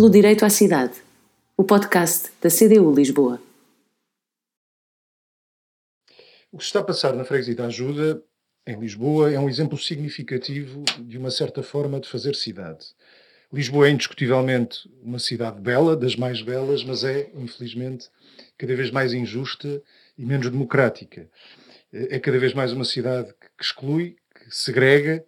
Pelo 0.00 0.08
Direito 0.08 0.46
à 0.46 0.48
Cidade, 0.48 0.94
o 1.58 1.62
podcast 1.62 2.30
da 2.40 2.48
CDU 2.48 2.90
Lisboa. 2.90 3.38
O 6.50 6.56
que 6.56 6.64
se 6.64 6.68
está 6.68 6.80
a 6.80 6.84
passar 6.84 7.12
na 7.14 7.22
Freguesia 7.22 7.54
da 7.54 7.66
Ajuda, 7.66 8.24
em 8.66 8.80
Lisboa, 8.80 9.30
é 9.30 9.38
um 9.38 9.46
exemplo 9.46 9.76
significativo 9.76 10.84
de 11.00 11.18
uma 11.18 11.30
certa 11.30 11.62
forma 11.62 12.00
de 12.00 12.08
fazer 12.08 12.34
cidade. 12.34 12.86
Lisboa 13.52 13.88
é 13.88 13.90
indiscutivelmente 13.90 14.90
uma 15.02 15.18
cidade 15.18 15.60
bela, 15.60 15.94
das 15.94 16.16
mais 16.16 16.40
belas, 16.40 16.82
mas 16.82 17.04
é, 17.04 17.30
infelizmente, 17.34 18.08
cada 18.56 18.74
vez 18.74 18.90
mais 18.90 19.12
injusta 19.12 19.82
e 20.16 20.24
menos 20.24 20.48
democrática. 20.48 21.28
É 21.92 22.18
cada 22.18 22.38
vez 22.38 22.54
mais 22.54 22.72
uma 22.72 22.86
cidade 22.86 23.34
que 23.34 23.62
exclui, 23.62 24.16
que 24.34 24.46
segrega, 24.48 25.22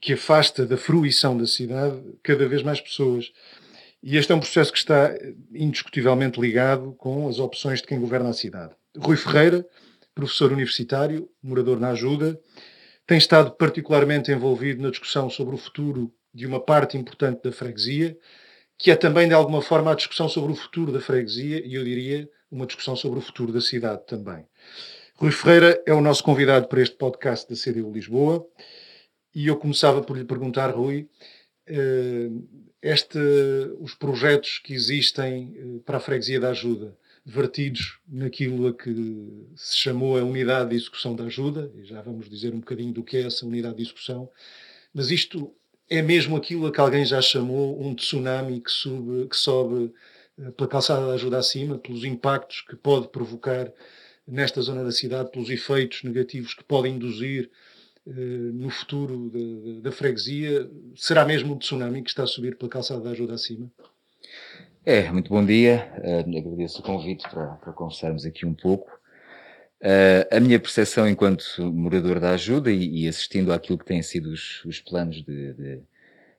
que 0.00 0.14
afasta 0.14 0.64
da 0.64 0.78
fruição 0.78 1.36
da 1.36 1.46
cidade 1.46 2.00
cada 2.22 2.48
vez 2.48 2.62
mais 2.62 2.80
pessoas. 2.80 3.30
E 4.08 4.16
este 4.16 4.30
é 4.30 4.36
um 4.36 4.38
processo 4.38 4.70
que 4.70 4.78
está 4.78 5.12
indiscutivelmente 5.52 6.40
ligado 6.40 6.92
com 6.92 7.26
as 7.26 7.40
opções 7.40 7.80
de 7.80 7.88
quem 7.88 7.98
governa 7.98 8.28
a 8.28 8.32
cidade. 8.32 8.72
Rui 8.96 9.16
Ferreira, 9.16 9.66
professor 10.14 10.52
universitário, 10.52 11.28
morador 11.42 11.80
na 11.80 11.88
Ajuda, 11.88 12.40
tem 13.04 13.18
estado 13.18 13.50
particularmente 13.56 14.30
envolvido 14.30 14.80
na 14.80 14.90
discussão 14.90 15.28
sobre 15.28 15.56
o 15.56 15.58
futuro 15.58 16.14
de 16.32 16.46
uma 16.46 16.60
parte 16.60 16.96
importante 16.96 17.42
da 17.42 17.50
freguesia, 17.50 18.16
que 18.78 18.92
é 18.92 18.94
também, 18.94 19.26
de 19.26 19.34
alguma 19.34 19.60
forma, 19.60 19.90
a 19.90 19.96
discussão 19.96 20.28
sobre 20.28 20.52
o 20.52 20.54
futuro 20.54 20.92
da 20.92 21.00
freguesia 21.00 21.66
e, 21.66 21.74
eu 21.74 21.82
diria, 21.82 22.30
uma 22.48 22.64
discussão 22.64 22.94
sobre 22.94 23.18
o 23.18 23.22
futuro 23.22 23.52
da 23.52 23.60
cidade 23.60 24.06
também. 24.06 24.46
Rui 25.16 25.32
Ferreira 25.32 25.82
é 25.84 25.92
o 25.92 26.00
nosso 26.00 26.22
convidado 26.22 26.68
para 26.68 26.80
este 26.80 26.94
podcast 26.94 27.50
da 27.50 27.56
CDU 27.60 27.92
Lisboa 27.92 28.46
e 29.34 29.48
eu 29.48 29.56
começava 29.56 30.00
por 30.00 30.16
lhe 30.16 30.24
perguntar, 30.24 30.70
Rui, 30.70 31.08
eh, 31.66 32.28
este, 32.82 33.18
os 33.80 33.94
projetos 33.94 34.58
que 34.58 34.74
existem 34.74 35.54
eh, 35.56 35.80
para 35.84 35.96
a 35.96 36.00
freguesia 36.00 36.38
da 36.38 36.50
ajuda, 36.50 36.96
vertidos 37.24 37.98
naquilo 38.06 38.68
a 38.68 38.72
que 38.72 39.48
se 39.56 39.76
chamou 39.76 40.16
a 40.16 40.22
unidade 40.22 40.70
de 40.70 40.76
execução 40.76 41.16
da 41.16 41.24
ajuda, 41.24 41.72
e 41.74 41.84
já 41.84 42.00
vamos 42.00 42.28
dizer 42.30 42.54
um 42.54 42.60
bocadinho 42.60 42.92
do 42.92 43.02
que 43.02 43.16
é 43.16 43.22
essa 43.22 43.44
unidade 43.44 43.76
de 43.76 43.82
execução, 43.82 44.30
mas 44.94 45.10
isto 45.10 45.52
é 45.88 46.02
mesmo 46.02 46.36
aquilo 46.36 46.66
a 46.66 46.72
que 46.72 46.80
alguém 46.80 47.04
já 47.04 47.20
chamou 47.20 47.80
um 47.84 47.94
tsunami 47.94 48.60
que, 48.60 49.28
que 49.28 49.36
sobe 49.36 49.92
eh, 50.38 50.50
pela 50.52 50.68
calçada 50.68 51.06
da 51.06 51.14
ajuda 51.14 51.38
acima, 51.38 51.78
pelos 51.78 52.04
impactos 52.04 52.62
que 52.62 52.76
pode 52.76 53.08
provocar 53.08 53.72
nesta 54.26 54.60
zona 54.60 54.84
da 54.84 54.92
cidade, 54.92 55.30
pelos 55.30 55.50
efeitos 55.50 56.02
negativos 56.02 56.54
que 56.54 56.64
pode 56.64 56.88
induzir 56.88 57.50
no 58.06 58.70
futuro 58.70 59.30
da, 59.82 59.90
freguesia? 59.90 60.70
Será 60.94 61.24
mesmo 61.24 61.54
o 61.54 61.58
tsunami 61.58 62.02
que 62.02 62.10
está 62.10 62.22
a 62.22 62.26
subir 62.26 62.56
pela 62.56 62.70
calçada 62.70 63.00
da 63.00 63.10
ajuda 63.10 63.34
acima? 63.34 63.70
É, 64.84 65.10
muito 65.10 65.30
bom 65.30 65.44
dia. 65.44 65.92
Uh, 65.98 66.38
agradeço 66.38 66.80
o 66.80 66.82
convite 66.84 67.28
para, 67.28 67.46
para 67.56 67.72
conversarmos 67.72 68.24
aqui 68.24 68.46
um 68.46 68.54
pouco. 68.54 68.88
Uh, 69.82 70.24
a 70.30 70.38
minha 70.38 70.60
percepção 70.60 71.08
enquanto 71.08 71.44
morador 71.72 72.20
da 72.20 72.30
ajuda 72.30 72.70
e, 72.70 73.02
e 73.02 73.08
assistindo 73.08 73.52
àquilo 73.52 73.78
que 73.78 73.84
têm 73.84 74.00
sido 74.00 74.30
os, 74.30 74.64
os 74.64 74.80
planos 74.80 75.16
de, 75.24 75.52
de, 75.54 75.80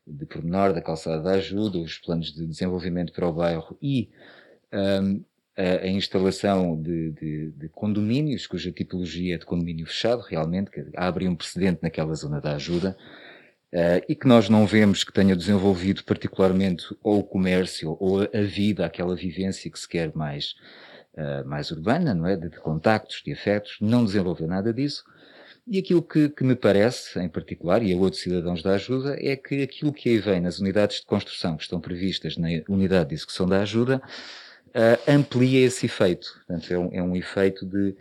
de 0.07 0.25
pormenor 0.25 0.73
da 0.73 0.81
calçada 0.81 1.21
da 1.21 1.31
ajuda, 1.31 1.77
os 1.77 1.97
planos 1.97 2.33
de 2.33 2.47
desenvolvimento 2.47 3.11
para 3.11 3.27
o 3.27 3.33
bairro 3.33 3.77
e 3.81 4.09
um, 4.73 5.21
a, 5.57 5.87
instalação 5.87 6.79
de, 6.79 7.11
de, 7.11 7.51
de, 7.51 7.69
condomínios, 7.69 8.45
cuja 8.45 8.71
tipologia 8.71 9.35
é 9.35 9.37
de 9.39 9.45
condomínio 9.45 9.87
fechado, 9.87 10.21
realmente, 10.21 10.69
que 10.69 10.85
abre 10.95 11.27
um 11.27 11.35
precedente 11.35 11.79
naquela 11.81 12.13
zona 12.13 12.39
da 12.39 12.55
ajuda, 12.55 12.95
uh, 13.73 14.05
e 14.07 14.15
que 14.15 14.27
nós 14.27 14.49
não 14.49 14.67
vemos 14.67 15.03
que 15.03 15.11
tenha 15.11 15.35
desenvolvido 15.35 16.03
particularmente 16.03 16.85
ou 17.01 17.19
o 17.19 17.23
comércio 17.23 17.97
ou 17.99 18.21
a 18.21 18.41
vida, 18.43 18.85
aquela 18.85 19.15
vivência 19.15 19.71
que 19.71 19.79
se 19.79 19.89
quer 19.89 20.15
mais, 20.15 20.53
uh, 21.15 21.47
mais 21.47 21.71
urbana, 21.71 22.13
não 22.13 22.27
é? 22.27 22.35
De, 22.35 22.49
de, 22.49 22.59
contactos, 22.59 23.23
de 23.25 23.33
afetos, 23.33 23.77
não 23.81 24.05
desenvolveu 24.05 24.47
nada 24.47 24.71
disso. 24.71 25.03
E 25.65 25.79
aquilo 25.79 26.03
que, 26.03 26.29
que, 26.29 26.43
me 26.43 26.55
parece, 26.55 27.19
em 27.19 27.27
particular, 27.27 27.81
e 27.81 27.91
a 27.91 27.97
outros 27.97 28.21
cidadãos 28.21 28.61
da 28.61 28.75
ajuda, 28.75 29.17
é 29.19 29.35
que 29.35 29.63
aquilo 29.63 29.91
que 29.91 30.07
aí 30.07 30.19
vem 30.19 30.39
nas 30.39 30.59
unidades 30.59 30.99
de 30.99 31.05
construção 31.07 31.57
que 31.57 31.63
estão 31.63 31.81
previstas 31.81 32.37
na 32.37 32.47
unidade 32.69 33.09
de 33.09 33.15
execução 33.15 33.47
da 33.47 33.61
ajuda, 33.61 34.01
uh, 34.69 35.11
amplia 35.11 35.65
esse 35.65 35.85
efeito. 35.85 36.33
Portanto, 36.45 36.71
é 36.71 36.77
um, 36.77 36.89
é 36.93 37.03
um, 37.03 37.15
efeito 37.15 37.65
de, 37.65 37.95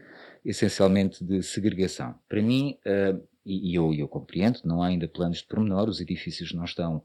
essencialmente, 0.44 1.24
de 1.24 1.42
segregação. 1.42 2.14
Para 2.28 2.42
mim, 2.42 2.78
uh, 2.86 3.20
e, 3.44 3.74
eu, 3.74 3.92
eu, 3.94 4.08
compreendo, 4.08 4.60
não 4.64 4.82
há 4.82 4.88
ainda 4.88 5.06
planos 5.06 5.38
de 5.38 5.44
pormenor, 5.44 5.88
os 5.88 6.00
edifícios 6.00 6.52
não 6.52 6.64
estão 6.64 7.02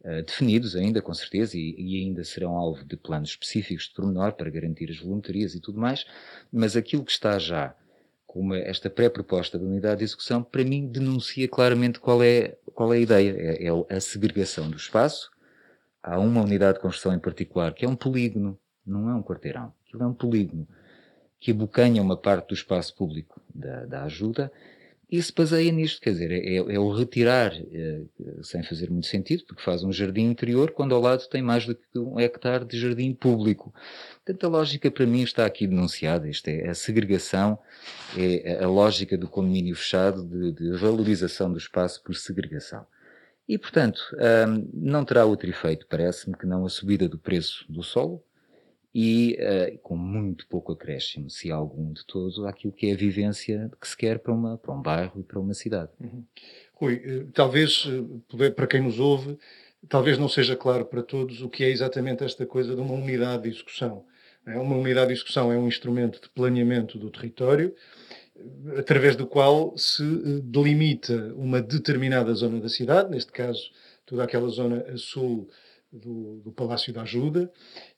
uh, 0.00 0.22
definidos 0.22 0.76
ainda, 0.76 1.00
com 1.00 1.14
certeza, 1.14 1.56
e, 1.56 1.74
e, 1.78 2.02
ainda 2.02 2.22
serão 2.24 2.56
alvo 2.56 2.84
de 2.84 2.96
planos 2.96 3.30
específicos 3.30 3.84
de 3.84 3.94
pormenor 3.94 4.32
para 4.32 4.50
garantir 4.50 4.90
as 4.90 4.98
voluntarias 4.98 5.54
e 5.54 5.60
tudo 5.60 5.80
mais, 5.80 6.04
mas 6.52 6.76
aquilo 6.76 7.04
que 7.04 7.12
está 7.12 7.38
já 7.38 7.74
como 8.28 8.54
esta 8.54 8.90
pré-proposta 8.90 9.58
da 9.58 9.64
unidade 9.64 10.00
de 10.00 10.04
execução, 10.04 10.42
para 10.42 10.62
mim 10.62 10.86
denuncia 10.86 11.48
claramente 11.48 11.98
qual 11.98 12.22
é, 12.22 12.58
qual 12.74 12.92
é 12.92 12.98
a 12.98 13.00
ideia. 13.00 13.34
É, 13.36 13.66
é 13.66 13.96
a 13.96 14.00
segregação 14.00 14.70
do 14.70 14.76
espaço. 14.76 15.30
Há 16.02 16.18
uma 16.20 16.42
unidade 16.42 16.74
de 16.74 16.82
construção 16.82 17.14
em 17.14 17.18
particular, 17.18 17.72
que 17.72 17.86
é 17.86 17.88
um 17.88 17.96
polígono, 17.96 18.58
não 18.88 19.08
é 19.08 19.14
um 19.14 19.22
quarteirão, 19.22 19.72
aquilo 19.86 20.02
é 20.02 20.06
um 20.06 20.14
polígono 20.14 20.66
que 21.40 21.52
abocanha 21.52 22.02
uma 22.02 22.16
parte 22.16 22.48
do 22.48 22.54
espaço 22.54 22.94
público 22.94 23.40
da, 23.54 23.84
da 23.84 24.04
ajuda 24.04 24.50
e 25.10 25.22
se 25.22 25.32
baseia 25.32 25.72
nisto, 25.72 26.02
quer 26.02 26.10
dizer, 26.10 26.30
é, 26.30 26.56
é 26.56 26.78
o 26.78 26.92
retirar, 26.92 27.54
é, 27.54 28.02
sem 28.42 28.62
fazer 28.62 28.90
muito 28.90 29.06
sentido, 29.06 29.42
porque 29.46 29.62
faz 29.62 29.82
um 29.82 29.90
jardim 29.90 30.24
interior 30.24 30.72
quando 30.72 30.94
ao 30.94 31.00
lado 31.00 31.26
tem 31.28 31.40
mais 31.40 31.64
do 31.64 31.74
que 31.74 31.98
um 31.98 32.20
hectare 32.20 32.66
de 32.66 32.78
jardim 32.78 33.14
público. 33.14 33.72
Portanto, 34.16 34.44
a 34.44 34.48
lógica 34.50 34.90
para 34.90 35.06
mim 35.06 35.22
está 35.22 35.46
aqui 35.46 35.66
denunciada, 35.66 36.28
isto 36.28 36.48
é 36.48 36.68
a 36.68 36.74
segregação, 36.74 37.58
é 38.14 38.62
a 38.62 38.68
lógica 38.68 39.16
do 39.16 39.26
condomínio 39.26 39.74
fechado 39.74 40.22
de, 40.22 40.52
de 40.52 40.76
valorização 40.76 41.50
do 41.50 41.56
espaço 41.56 42.02
por 42.02 42.14
segregação. 42.14 42.86
E, 43.48 43.56
portanto, 43.56 44.02
hum, 44.12 44.68
não 44.74 45.06
terá 45.06 45.24
outro 45.24 45.48
efeito, 45.48 45.86
parece-me, 45.88 46.36
que 46.36 46.44
não 46.44 46.66
a 46.66 46.68
subida 46.68 47.08
do 47.08 47.18
preço 47.18 47.64
do 47.66 47.82
solo, 47.82 48.22
e 48.94 49.38
uh, 49.40 49.78
com 49.78 49.96
muito 49.96 50.46
pouco 50.48 50.72
acréscimo, 50.72 51.28
se 51.28 51.50
algum 51.50 51.92
de 51.92 52.04
todo, 52.06 52.46
àquilo 52.46 52.72
que 52.72 52.86
é 52.88 52.92
a 52.92 52.96
vivência 52.96 53.70
que 53.80 53.86
se 53.86 53.96
quer 53.96 54.18
para, 54.18 54.32
uma, 54.32 54.56
para 54.56 54.74
um 54.74 54.80
bairro 54.80 55.20
e 55.20 55.22
para 55.22 55.38
uma 55.38 55.54
cidade. 55.54 55.90
Uhum. 56.00 56.24
Rui, 56.72 57.02
eh, 57.04 57.26
talvez, 57.34 57.86
eh, 58.40 58.50
para 58.50 58.66
quem 58.66 58.80
nos 58.80 58.98
ouve, 58.98 59.36
talvez 59.88 60.16
não 60.16 60.28
seja 60.28 60.56
claro 60.56 60.84
para 60.84 61.02
todos 61.02 61.42
o 61.42 61.48
que 61.48 61.64
é 61.64 61.70
exatamente 61.70 62.24
esta 62.24 62.46
coisa 62.46 62.74
de 62.74 62.80
uma 62.80 62.94
unidade 62.94 63.42
de 63.42 63.48
execução. 63.50 64.04
É, 64.46 64.56
uma 64.58 64.76
unidade 64.76 65.08
de 65.08 65.14
execução 65.14 65.52
é 65.52 65.58
um 65.58 65.68
instrumento 65.68 66.20
de 66.20 66.28
planeamento 66.30 66.98
do 66.98 67.10
território, 67.10 67.74
através 68.76 69.16
do 69.16 69.26
qual 69.26 69.76
se 69.76 70.02
delimita 70.42 71.34
uma 71.34 71.60
determinada 71.60 72.32
zona 72.34 72.60
da 72.60 72.68
cidade, 72.68 73.10
neste 73.10 73.32
caso 73.32 73.70
toda 74.06 74.24
aquela 74.24 74.48
zona 74.48 74.84
a 74.88 74.96
sul 74.96 75.50
do, 75.92 76.40
do 76.44 76.52
Palácio 76.52 76.92
da 76.92 77.02
Ajuda, 77.02 77.50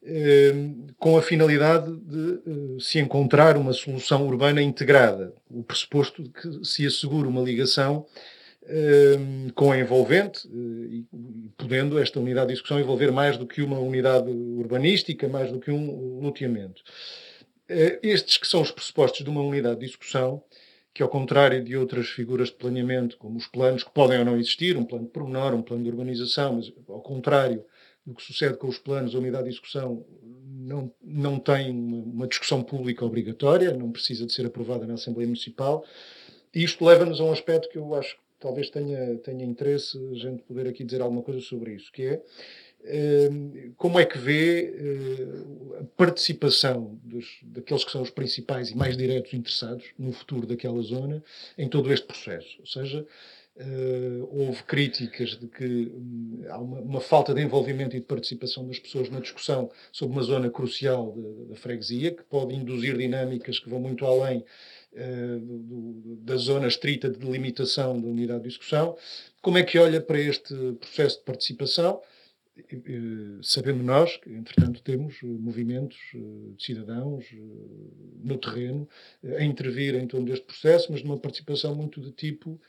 eh, 0.02 0.52
com 0.98 1.16
a 1.16 1.22
finalidade 1.22 1.90
de 1.96 2.34
eh, 2.34 2.80
se 2.80 2.98
encontrar 2.98 3.56
uma 3.56 3.72
solução 3.72 4.26
urbana 4.26 4.62
integrada, 4.62 5.34
o 5.50 5.62
pressuposto 5.62 6.22
de 6.22 6.30
que 6.30 6.64
se 6.64 6.86
assegure 6.86 7.26
uma 7.26 7.42
ligação 7.42 8.06
eh, 8.64 9.18
com 9.54 9.72
a 9.72 9.78
envolvente, 9.78 10.48
e 10.48 11.04
podendo 11.56 11.98
esta 11.98 12.20
unidade 12.20 12.48
de 12.48 12.52
execução 12.54 12.78
envolver 12.78 13.10
mais 13.10 13.36
do 13.36 13.46
que 13.46 13.60
uma 13.62 13.78
unidade 13.78 14.30
urbanística, 14.30 15.28
mais 15.28 15.50
do 15.50 15.58
que 15.58 15.70
um 15.70 16.20
loteamento. 16.20 16.82
Estes 18.02 18.36
que 18.36 18.48
são 18.48 18.62
os 18.62 18.72
pressupostos 18.72 19.22
de 19.22 19.30
uma 19.30 19.42
unidade 19.42 19.80
de 19.80 19.86
execução, 19.86 20.42
que 20.92 21.02
ao 21.02 21.08
contrário 21.08 21.62
de 21.62 21.76
outras 21.76 22.08
figuras 22.08 22.48
de 22.48 22.56
planeamento, 22.56 23.16
como 23.16 23.36
os 23.38 23.46
planos 23.46 23.84
que 23.84 23.92
podem 23.92 24.18
ou 24.18 24.24
não 24.24 24.36
existir, 24.36 24.76
um 24.76 24.84
plano 24.84 25.04
de 25.04 25.10
pormenor, 25.10 25.54
um 25.54 25.62
plano 25.62 25.84
de 25.84 25.90
urbanização, 25.90 26.54
mas 26.54 26.72
ao 26.88 27.00
contrário 27.00 27.64
do 28.06 28.14
que 28.14 28.22
sucede 28.22 28.56
com 28.56 28.68
os 28.68 28.78
planos, 28.78 29.14
a 29.14 29.18
unidade 29.18 29.44
de 29.44 29.50
execução 29.50 30.04
não, 30.22 30.92
não 31.02 31.38
tem 31.38 31.70
uma, 31.70 32.26
discussão 32.26 32.62
pública 32.62 33.04
obrigatória, 33.04 33.72
não 33.72 33.90
precisa 33.90 34.26
de 34.26 34.32
ser 34.32 34.46
aprovada 34.46 34.86
na 34.86 34.94
Assembleia 34.94 35.26
Municipal. 35.26 35.84
E 36.54 36.62
isto 36.62 36.84
leva-nos 36.84 37.20
a 37.20 37.24
um 37.24 37.32
aspecto 37.32 37.68
que 37.68 37.78
eu 37.78 37.94
acho 37.94 38.16
que 38.16 38.22
talvez 38.38 38.70
tenha, 38.70 39.16
tenha 39.18 39.44
interesse 39.44 39.98
a 40.12 40.14
gente 40.14 40.42
poder 40.42 40.66
aqui 40.66 40.84
dizer 40.84 41.02
alguma 41.02 41.22
coisa 41.22 41.40
sobre 41.40 41.74
isso, 41.74 41.92
que 41.92 42.02
é 42.02 42.22
ehm, 42.84 43.72
como 43.76 44.00
é 44.00 44.06
que 44.06 44.18
vê 44.18 44.74
eh, 44.74 45.80
a 45.80 45.84
participação 45.96 46.98
dos, 47.04 47.38
daqueles 47.42 47.84
que 47.84 47.92
são 47.92 48.02
os 48.02 48.10
principais 48.10 48.70
e 48.70 48.76
mais 48.76 48.96
diretos 48.96 49.34
interessados 49.34 49.84
no 49.98 50.12
futuro 50.12 50.46
daquela 50.46 50.80
zona 50.80 51.22
em 51.56 51.68
todo 51.68 51.92
este 51.92 52.06
processo? 52.06 52.56
Ou 52.60 52.66
seja, 52.66 53.06
Uh, 53.56 54.26
houve 54.30 54.62
críticas 54.62 55.30
de 55.30 55.46
que 55.48 55.92
um, 55.94 56.44
há 56.48 56.58
uma, 56.58 56.80
uma, 56.80 57.00
falta 57.00 57.34
de 57.34 57.42
envolvimento 57.42 57.94
e 57.94 58.00
de 58.00 58.06
participação 58.06 58.66
das 58.66 58.78
pessoas 58.78 59.10
na 59.10 59.20
discussão 59.20 59.70
sobre 59.92 60.16
uma 60.16 60.22
zona 60.22 60.48
crucial 60.48 61.14
da 61.48 61.56
freguesia, 61.56 62.12
que 62.12 62.22
pode 62.22 62.54
induzir 62.54 62.96
dinâmicas 62.96 63.58
que 63.58 63.68
vão 63.68 63.80
muito 63.80 64.06
além 64.06 64.38
uh, 64.92 65.40
do, 65.40 66.16
da 66.22 66.36
zona 66.36 66.68
estrita 66.68 67.10
de 67.10 67.18
delimitação 67.18 68.00
da 68.00 68.06
unidade 68.06 68.44
de 68.44 68.48
discussão. 68.48 68.96
Como 69.42 69.58
é 69.58 69.62
que 69.62 69.78
olha 69.78 70.00
para 70.00 70.18
este 70.18 70.54
processo 70.78 71.18
de 71.18 71.24
participação? 71.24 72.00
sabendo 73.42 73.82
nós 73.82 74.18
que, 74.18 74.30
entretanto, 74.30 74.82
temos 74.82 75.22
movimentos 75.22 75.96
de 76.12 76.62
cidadãos 76.62 77.24
no 78.22 78.36
terreno 78.36 78.86
a 79.24 79.42
intervir 79.42 79.94
em 79.94 80.06
torno 80.06 80.26
deste 80.26 80.44
processo, 80.44 80.92
mas 80.92 81.02
numa 81.02 81.18
participação 81.18 81.74
muito 81.74 82.00
de 82.02 82.12
tipo 82.12 82.60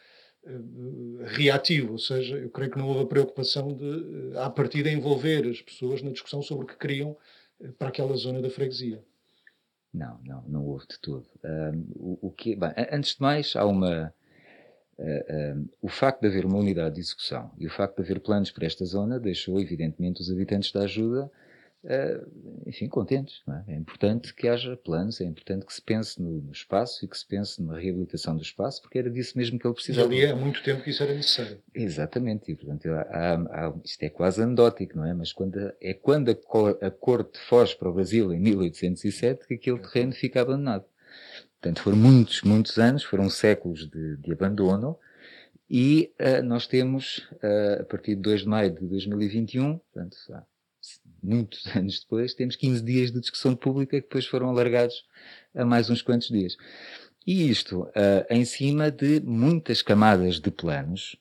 reativo, 1.25 1.93
ou 1.93 1.99
seja, 1.99 2.37
eu 2.37 2.49
creio 2.49 2.71
que 2.71 2.77
não 2.77 2.87
houve 2.87 3.03
a 3.03 3.05
preocupação 3.05 3.73
de, 3.73 4.37
à 4.37 4.49
partida, 4.49 4.89
envolver 4.89 5.47
as 5.47 5.61
pessoas 5.61 6.01
na 6.01 6.11
discussão 6.11 6.41
sobre 6.41 6.65
o 6.65 6.67
que 6.67 6.77
queriam 6.77 7.15
para 7.77 7.89
aquela 7.89 8.15
zona 8.15 8.41
da 8.41 8.49
freguesia. 8.49 9.03
Não, 9.93 10.19
não, 10.25 10.43
não 10.47 10.65
houve 10.65 10.87
de 10.87 10.99
tudo. 10.99 11.27
o, 11.95 12.27
o, 12.27 12.31
que, 12.31 12.55
bem, 12.55 12.71
antes 12.91 13.15
de 13.15 13.21
mais, 13.21 13.55
há 13.55 13.65
uma. 13.65 14.13
Uh, 14.97 15.59
uh, 15.59 15.69
o 15.81 15.89
facto 15.89 16.21
de 16.21 16.27
haver 16.27 16.45
uma 16.45 16.59
unidade 16.59 16.95
de 16.95 17.01
execução 17.01 17.51
e 17.57 17.65
o 17.65 17.71
facto 17.71 17.95
de 17.95 18.03
haver 18.03 18.19
planos 18.19 18.51
para 18.51 18.67
esta 18.67 18.85
zona 18.85 19.19
deixou, 19.19 19.59
evidentemente, 19.59 20.21
os 20.21 20.31
habitantes 20.31 20.71
da 20.71 20.81
ajuda 20.81 21.31
uh, 21.83 22.67
enfim, 22.67 22.87
contentes. 22.87 23.41
É? 23.67 23.73
é? 23.73 23.75
importante 23.75 24.33
que 24.33 24.47
haja 24.47 24.75
planos, 24.77 25.21
é 25.21 25.25
importante 25.25 25.65
que 25.65 25.73
se 25.73 25.81
pense 25.81 26.21
no, 26.21 26.41
no, 26.41 26.51
espaço 26.51 27.03
e 27.03 27.07
que 27.07 27.17
se 27.17 27.25
pense 27.25 27.61
na 27.61 27.77
reabilitação 27.77 28.35
do 28.35 28.41
espaço, 28.41 28.81
porque 28.81 28.99
era 28.99 29.09
disso 29.09 29.37
mesmo 29.37 29.59
que 29.59 29.65
ele 29.65 29.73
precisava. 29.73 30.13
E 30.13 30.23
ali 30.23 30.31
há 30.31 30.35
muito 30.35 30.61
tempo 30.63 30.83
que 30.83 30.89
isso 30.89 31.03
era 31.03 31.13
necessário. 31.13 31.59
Exatamente, 31.73 32.51
e 32.51 32.55
portanto 32.55 32.87
há, 32.89 33.35
há, 33.35 33.73
isto 33.83 34.03
é 34.03 34.09
quase 34.09 34.41
anedótico, 34.41 34.97
não 34.97 35.05
é? 35.05 35.13
Mas 35.13 35.31
quando, 35.31 35.73
é 35.81 35.93
quando 35.93 36.29
a, 36.29 36.35
cor, 36.35 36.77
a 36.81 36.91
corte 36.91 37.39
foge 37.39 37.75
para 37.75 37.89
o 37.89 37.93
Brasil 37.93 38.33
em 38.33 38.39
1807 38.39 39.47
que 39.47 39.53
aquele 39.55 39.79
terreno 39.79 40.13
fica 40.13 40.41
abandonado. 40.41 40.85
Portanto, 41.59 41.83
foram 41.83 41.97
muitos, 41.97 42.41
muitos 42.41 42.79
anos, 42.79 43.03
foram 43.03 43.29
séculos 43.29 43.87
de, 43.87 44.17
de 44.17 44.31
abandono, 44.31 44.97
e 45.69 46.11
uh, 46.19 46.43
nós 46.43 46.67
temos, 46.67 47.19
uh, 47.35 47.81
a 47.81 47.83
partir 47.85 48.15
de 48.15 48.21
2 48.21 48.41
de 48.41 48.47
maio 48.47 48.71
de 48.71 48.85
2021, 48.85 49.77
portanto, 49.77 50.17
muitos 51.21 51.65
anos 51.75 51.99
depois, 51.99 52.33
temos 52.33 52.55
15 52.55 52.83
dias 52.83 53.11
de 53.11 53.19
discussão 53.19 53.55
pública 53.55 53.97
que 53.97 54.07
depois 54.07 54.25
foram 54.25 54.49
alargados 54.49 55.05
a 55.55 55.65
mais 55.65 55.89
uns 55.89 56.01
quantos 56.01 56.29
dias. 56.29 56.57
E 57.25 57.49
isto 57.49 57.81
uh, 57.83 58.25
em 58.29 58.43
cima 58.45 58.89
de 58.89 59.21
muitas 59.21 59.81
camadas 59.81 60.39
de 60.39 60.49
planos 60.49 61.15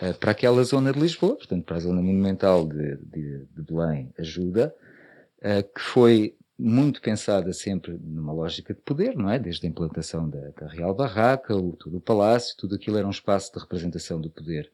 uh, 0.00 0.14
para 0.18 0.30
aquela 0.30 0.64
zona 0.64 0.92
de 0.92 0.98
Lisboa, 0.98 1.36
portanto, 1.36 1.64
para 1.64 1.76
a 1.76 1.80
zona 1.80 2.00
monumental 2.00 2.66
de, 2.66 2.96
de, 2.96 3.44
de 3.44 3.62
Belém, 3.62 4.10
ajuda, 4.18 4.74
uh, 5.40 5.62
que 5.74 5.80
foi 5.80 6.34
muito 6.58 7.02
pensada 7.02 7.52
sempre 7.52 7.98
numa 8.00 8.32
lógica 8.32 8.72
de 8.72 8.80
poder, 8.80 9.16
não 9.16 9.28
é? 9.28 9.38
Desde 9.38 9.66
a 9.66 9.68
implantação 9.68 10.30
da, 10.30 10.50
da 10.58 10.68
Real 10.68 10.94
Barraca, 10.94 11.54
o, 11.54 11.72
todo 11.72 11.98
o 11.98 12.00
palácio, 12.00 12.56
tudo 12.56 12.76
aquilo 12.76 12.96
era 12.96 13.06
um 13.06 13.10
espaço 13.10 13.52
de 13.52 13.58
representação 13.58 14.20
do 14.20 14.30
poder 14.30 14.70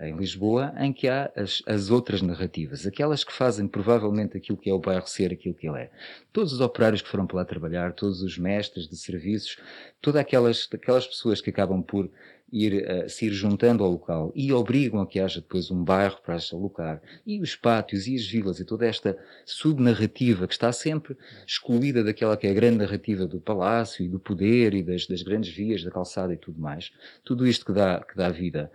em 0.00 0.14
Lisboa, 0.14 0.74
em 0.78 0.92
que 0.92 1.08
há 1.08 1.30
as, 1.34 1.62
as, 1.66 1.90
outras 1.90 2.20
narrativas, 2.20 2.86
aquelas 2.86 3.24
que 3.24 3.32
fazem 3.32 3.66
provavelmente 3.66 4.36
aquilo 4.36 4.58
que 4.58 4.68
é 4.68 4.72
o 4.72 4.78
bairro 4.78 5.06
ser 5.06 5.32
aquilo 5.32 5.54
que 5.54 5.66
ele 5.66 5.78
é. 5.78 5.90
Todos 6.32 6.52
os 6.52 6.60
operários 6.60 7.00
que 7.00 7.08
foram 7.08 7.26
para 7.26 7.38
lá 7.38 7.44
trabalhar, 7.44 7.92
todos 7.92 8.22
os 8.22 8.36
mestres 8.36 8.88
de 8.88 8.96
serviços, 8.96 9.58
todas 10.00 10.20
aquelas, 10.20 10.68
aquelas 10.72 11.06
pessoas 11.06 11.40
que 11.40 11.48
acabam 11.48 11.82
por 11.82 12.10
ir, 12.52 12.84
uh, 12.84 13.08
se 13.08 13.26
ir 13.26 13.32
juntando 13.32 13.82
ao 13.82 13.90
local 13.90 14.32
e 14.34 14.52
obrigam 14.52 15.00
a 15.00 15.06
que 15.06 15.18
haja 15.18 15.40
depois 15.40 15.70
um 15.70 15.82
bairro 15.82 16.18
para 16.24 16.38
se 16.38 16.54
alocar, 16.54 17.00
e 17.26 17.40
os 17.40 17.56
pátios 17.56 18.06
e 18.06 18.14
as 18.14 18.26
vilas 18.26 18.60
e 18.60 18.64
toda 18.64 18.86
esta 18.86 19.18
subnarrativa 19.44 20.46
que 20.46 20.54
está 20.54 20.72
sempre 20.72 21.16
excluída 21.46 22.04
daquela 22.04 22.36
que 22.36 22.46
é 22.46 22.50
a 22.50 22.54
grande 22.54 22.78
narrativa 22.78 23.26
do 23.26 23.40
palácio 23.40 24.04
e 24.04 24.08
do 24.08 24.18
poder 24.18 24.74
e 24.74 24.82
das, 24.82 25.06
das 25.06 25.22
grandes 25.22 25.52
vias 25.52 25.82
da 25.82 25.90
calçada 25.90 26.32
e 26.32 26.36
tudo 26.36 26.60
mais, 26.60 26.92
tudo 27.24 27.46
isto 27.46 27.64
que 27.64 27.72
dá, 27.72 28.00
que 28.00 28.16
dá 28.16 28.28
vida 28.28 28.70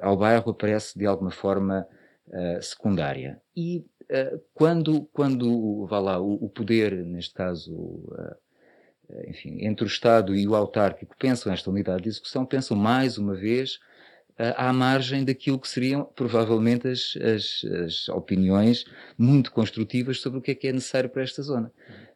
ao 0.00 0.16
bairro 0.16 0.50
aparece 0.50 0.98
de 0.98 1.06
alguma 1.06 1.30
forma 1.30 1.86
uh, 2.28 2.62
secundária. 2.62 3.40
E 3.56 3.78
uh, 3.78 4.40
quando, 4.54 5.04
quando 5.12 5.86
vá 5.86 5.98
lá, 5.98 6.20
o, 6.20 6.44
o 6.44 6.48
poder, 6.48 6.94
neste 7.04 7.34
caso, 7.34 7.74
uh, 7.74 8.36
enfim, 9.26 9.58
entre 9.64 9.84
o 9.84 9.86
Estado 9.86 10.34
e 10.34 10.46
o 10.46 10.54
autárquico 10.54 11.16
pensam 11.18 11.52
esta 11.52 11.70
unidade 11.70 12.04
de 12.04 12.08
execução, 12.08 12.46
pensam 12.46 12.76
mais 12.76 13.18
uma 13.18 13.34
vez 13.34 13.78
à 14.56 14.72
margem 14.72 15.22
daquilo 15.22 15.58
que 15.58 15.68
seriam 15.68 16.02
provavelmente 16.14 16.88
as, 16.88 17.14
as, 17.16 17.64
as, 17.84 18.08
opiniões 18.08 18.86
muito 19.18 19.52
construtivas 19.52 20.18
sobre 20.18 20.38
o 20.38 20.42
que 20.42 20.52
é 20.52 20.54
que 20.54 20.68
é 20.68 20.72
necessário 20.72 21.10
para 21.10 21.22
esta 21.22 21.42
zona. 21.42 21.70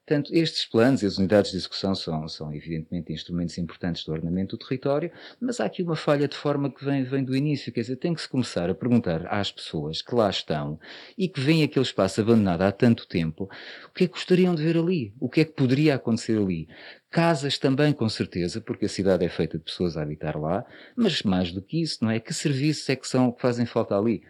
Portanto, 0.06 0.34
estes 0.34 0.66
planos 0.66 1.02
e 1.02 1.06
as 1.06 1.16
unidades 1.16 1.50
de 1.50 1.56
execução 1.56 1.94
são, 1.94 2.28
são 2.28 2.54
evidentemente 2.54 3.10
instrumentos 3.10 3.56
importantes 3.56 4.04
do 4.04 4.12
ordenamento 4.12 4.54
do 4.54 4.62
território, 4.62 5.10
mas 5.40 5.60
há 5.60 5.64
aqui 5.64 5.82
uma 5.82 5.96
falha 5.96 6.28
de 6.28 6.36
forma 6.36 6.70
que 6.70 6.84
vem, 6.84 7.04
vem 7.04 7.24
do 7.24 7.34
início, 7.34 7.72
quer 7.72 7.80
dizer, 7.80 7.96
tem 7.96 8.12
que 8.12 8.20
se 8.20 8.28
começar 8.28 8.68
a 8.68 8.74
perguntar 8.74 9.26
às 9.28 9.50
pessoas 9.50 10.02
que 10.02 10.14
lá 10.14 10.28
estão 10.28 10.78
e 11.16 11.26
que 11.26 11.40
veem 11.40 11.62
aquele 11.62 11.86
espaço 11.86 12.20
abandonado 12.20 12.60
há 12.60 12.70
tanto 12.70 13.08
tempo, 13.08 13.48
o 13.88 13.92
que 13.94 14.04
é 14.04 14.06
que 14.06 14.12
gostariam 14.12 14.54
de 14.54 14.62
ver 14.62 14.76
ali? 14.76 15.14
O 15.18 15.26
que 15.26 15.40
é 15.40 15.44
que 15.46 15.52
poderia 15.52 15.94
acontecer 15.94 16.36
ali? 16.36 16.68
Casas 17.10 17.56
também, 17.58 17.92
com 17.92 18.08
certeza, 18.08 18.60
porque 18.60 18.84
a 18.84 18.88
cidade 18.88 19.24
é 19.24 19.28
feita 19.30 19.56
de 19.56 19.64
pessoas 19.64 19.96
a 19.96 20.02
habitar 20.02 20.38
lá, 20.38 20.66
mas 20.94 21.22
mais 21.22 21.50
do 21.50 21.62
que 21.62 21.80
isso, 21.80 21.98
não 22.02 22.10
é? 22.10 22.20
Que 22.20 22.34
serviços 22.34 22.86
é 22.90 22.96
que 22.96 23.08
são 23.08 23.32
que 23.32 23.40
fazem 23.40 23.64
falta 23.64 23.96
ali? 23.96 24.22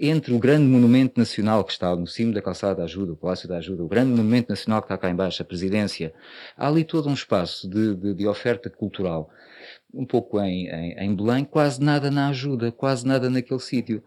Entre 0.00 0.32
o 0.32 0.38
grande 0.38 0.64
monumento 0.64 1.18
nacional 1.18 1.62
que 1.62 1.72
está 1.72 1.94
no 1.94 2.06
cimo 2.06 2.32
da 2.32 2.40
calçada 2.40 2.76
da 2.76 2.84
ajuda, 2.84 3.12
o 3.12 3.16
Palácio 3.16 3.48
da 3.48 3.58
Ajuda, 3.58 3.84
o 3.84 3.88
grande 3.88 4.10
monumento 4.10 4.48
nacional 4.48 4.80
que 4.80 4.86
está 4.86 4.96
cá 4.96 5.10
embaixo, 5.10 5.42
a 5.42 5.44
presidência, 5.44 6.12
há 6.56 6.68
ali 6.68 6.84
todo 6.84 7.08
um 7.08 7.14
espaço 7.14 7.68
de, 7.68 7.94
de, 7.94 8.14
de 8.14 8.26
oferta 8.26 8.70
cultural. 8.70 9.30
Um 9.92 10.06
pouco 10.06 10.40
em, 10.40 10.68
em, 10.68 10.98
em 10.98 11.14
Belém, 11.14 11.44
quase 11.44 11.82
nada 11.82 12.10
na 12.10 12.28
ajuda, 12.28 12.72
quase 12.72 13.06
nada 13.06 13.28
naquele 13.28 13.60
sítio. 13.60 14.02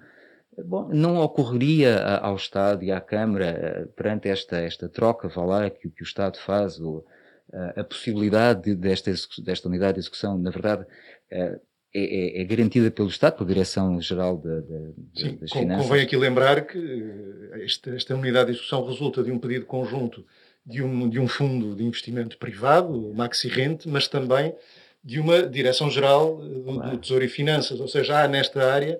Bom, 0.65 0.89
não 0.89 1.17
ocorreria 1.17 2.03
ao 2.17 2.35
Estado 2.35 2.83
e 2.83 2.91
à 2.91 2.99
Câmara, 2.99 3.45
eh, 3.45 3.85
perante 3.95 4.27
esta, 4.27 4.57
esta 4.57 4.89
troca, 4.89 5.29
vá 5.29 5.45
lá, 5.45 5.69
que, 5.69 5.89
que 5.89 6.01
o 6.01 6.03
Estado 6.03 6.37
faz, 6.39 6.79
ou, 6.79 7.05
eh, 7.53 7.73
a 7.77 7.83
possibilidade 7.83 8.75
desta, 8.75 9.11
desta 9.43 9.67
unidade 9.67 9.93
de 9.93 9.99
execução, 10.01 10.37
na 10.37 10.51
verdade, 10.51 10.85
eh, 11.29 11.59
é, 11.93 12.39
é, 12.39 12.41
é, 12.41 12.43
garantida 12.45 12.89
pelo 12.89 13.09
Estado, 13.09 13.35
pela 13.35 13.47
Direção-Geral 13.47 14.37
de, 14.37 14.61
de, 14.61 14.93
Sim, 15.13 15.35
das 15.35 15.51
Finanças. 15.51 15.85
Convém 15.85 16.03
aqui 16.03 16.15
lembrar 16.15 16.65
que 16.65 16.77
eh, 16.77 17.65
esta, 17.65 17.89
esta, 17.91 18.15
unidade 18.15 18.45
de 18.45 18.51
execução 18.53 18.85
resulta 18.85 19.21
de 19.21 19.29
um 19.29 19.37
pedido 19.37 19.65
conjunto 19.65 20.25
de 20.65 20.81
um, 20.81 21.09
de 21.09 21.19
um 21.19 21.27
fundo 21.27 21.75
de 21.75 21.83
investimento 21.83 22.37
privado, 22.37 23.09
o 23.09 23.13
Maxi 23.13 23.49
Rente, 23.49 23.89
mas 23.89 24.07
também 24.07 24.55
de 25.03 25.19
uma 25.19 25.43
Direção-Geral 25.43 26.41
eh, 26.41 26.47
do, 26.47 26.63
claro. 26.75 26.91
do 26.91 26.97
Tesouro 26.97 27.25
e 27.25 27.27
Finanças, 27.27 27.79
ou 27.81 27.89
seja, 27.89 28.23
há 28.23 28.27
nesta 28.27 28.71
área 28.71 28.97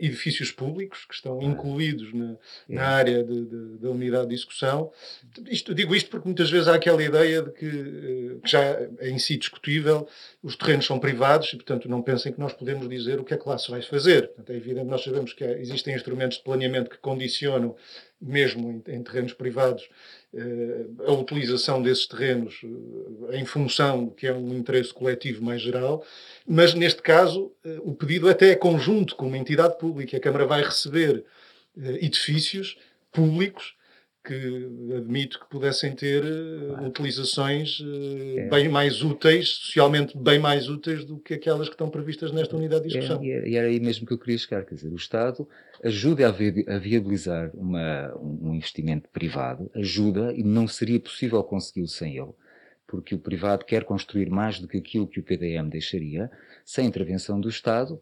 edifícios 0.00 0.50
públicos 0.50 1.04
que 1.04 1.14
estão 1.14 1.40
incluídos 1.42 2.12
na, 2.12 2.36
na 2.68 2.86
área 2.86 3.22
de, 3.22 3.44
de, 3.44 3.78
da 3.78 3.90
unidade 3.90 4.28
de 4.28 4.34
execução. 4.34 4.92
Isto, 5.48 5.74
digo 5.74 5.94
isto 5.94 6.10
porque 6.10 6.26
muitas 6.26 6.50
vezes 6.50 6.68
há 6.68 6.74
aquela 6.74 7.02
ideia 7.02 7.42
de 7.42 7.50
que, 7.50 7.66
uh, 7.66 8.40
que 8.40 8.50
já 8.50 8.62
é 8.62 9.10
em 9.10 9.18
si 9.18 9.36
discutível, 9.36 10.08
os 10.42 10.56
terrenos 10.56 10.86
são 10.86 10.98
privados 10.98 11.52
e, 11.52 11.56
portanto, 11.56 11.88
não 11.88 12.02
pensem 12.02 12.32
que 12.32 12.40
nós 12.40 12.52
podemos 12.52 12.88
dizer 12.88 13.20
o 13.20 13.24
que 13.24 13.34
é 13.34 13.36
que 13.36 13.48
lá 13.48 13.58
se 13.58 13.70
vai 13.70 13.82
fazer. 13.82 14.28
Portanto, 14.28 14.50
é 14.50 14.56
evidente, 14.56 14.86
nós 14.86 15.02
sabemos 15.02 15.32
que 15.32 15.44
existem 15.44 15.94
instrumentos 15.94 16.38
de 16.38 16.44
planeamento 16.44 16.90
que 16.90 16.98
condicionam, 16.98 17.76
mesmo 18.20 18.82
em, 18.86 18.94
em 18.94 19.02
terrenos 19.02 19.32
privados, 19.32 19.82
eh, 19.82 20.17
a 21.06 21.12
utilização 21.12 21.80
desses 21.80 22.06
terrenos 22.06 22.60
em 23.32 23.44
função 23.46 24.04
do 24.04 24.10
que 24.10 24.26
é 24.26 24.32
um 24.32 24.54
interesse 24.54 24.92
coletivo 24.92 25.42
mais 25.42 25.62
geral, 25.62 26.04
mas 26.46 26.74
neste 26.74 27.00
caso 27.00 27.50
o 27.82 27.94
pedido 27.94 28.28
até 28.28 28.50
é 28.50 28.54
conjunto 28.54 29.16
com 29.16 29.26
uma 29.26 29.38
entidade 29.38 29.78
pública. 29.78 30.16
A 30.16 30.20
Câmara 30.20 30.46
vai 30.46 30.62
receber 30.62 31.24
edifícios 31.76 32.76
públicos 33.10 33.77
que 34.28 34.94
admito 34.94 35.40
que 35.40 35.48
pudessem 35.48 35.94
ter 35.94 36.22
uh, 36.22 36.86
utilizações 36.86 37.80
uh, 37.80 38.38
é. 38.38 38.48
bem 38.48 38.68
mais 38.68 39.02
úteis, 39.02 39.48
socialmente 39.48 40.16
bem 40.18 40.38
mais 40.38 40.68
úteis 40.68 41.02
do 41.04 41.18
que 41.18 41.32
aquelas 41.32 41.68
que 41.68 41.74
estão 41.74 41.88
previstas 41.88 42.30
nesta 42.30 42.54
unidade 42.54 42.82
de 42.82 42.90
discussão. 42.90 43.22
É, 43.22 43.48
e 43.48 43.56
era 43.56 43.68
aí 43.68 43.80
mesmo 43.80 44.06
que 44.06 44.12
eu 44.12 44.18
queria 44.18 44.36
chegar, 44.36 44.66
quer 44.66 44.74
dizer, 44.74 44.88
o 44.88 44.96
Estado 44.96 45.48
ajuda 45.82 46.28
a 46.28 46.78
viabilizar 46.78 47.50
uma, 47.54 48.14
um 48.20 48.54
investimento 48.54 49.08
privado, 49.08 49.70
ajuda 49.74 50.34
e 50.34 50.42
não 50.42 50.68
seria 50.68 51.00
possível 51.00 51.42
consegui-lo 51.42 51.88
sem 51.88 52.18
ele, 52.18 52.32
porque 52.86 53.14
o 53.14 53.18
privado 53.18 53.64
quer 53.64 53.84
construir 53.84 54.28
mais 54.28 54.60
do 54.60 54.68
que 54.68 54.76
aquilo 54.76 55.06
que 55.06 55.20
o 55.20 55.22
PDM 55.22 55.68
deixaria, 55.70 56.30
sem 56.64 56.86
intervenção 56.86 57.40
do 57.40 57.48
Estado, 57.48 57.98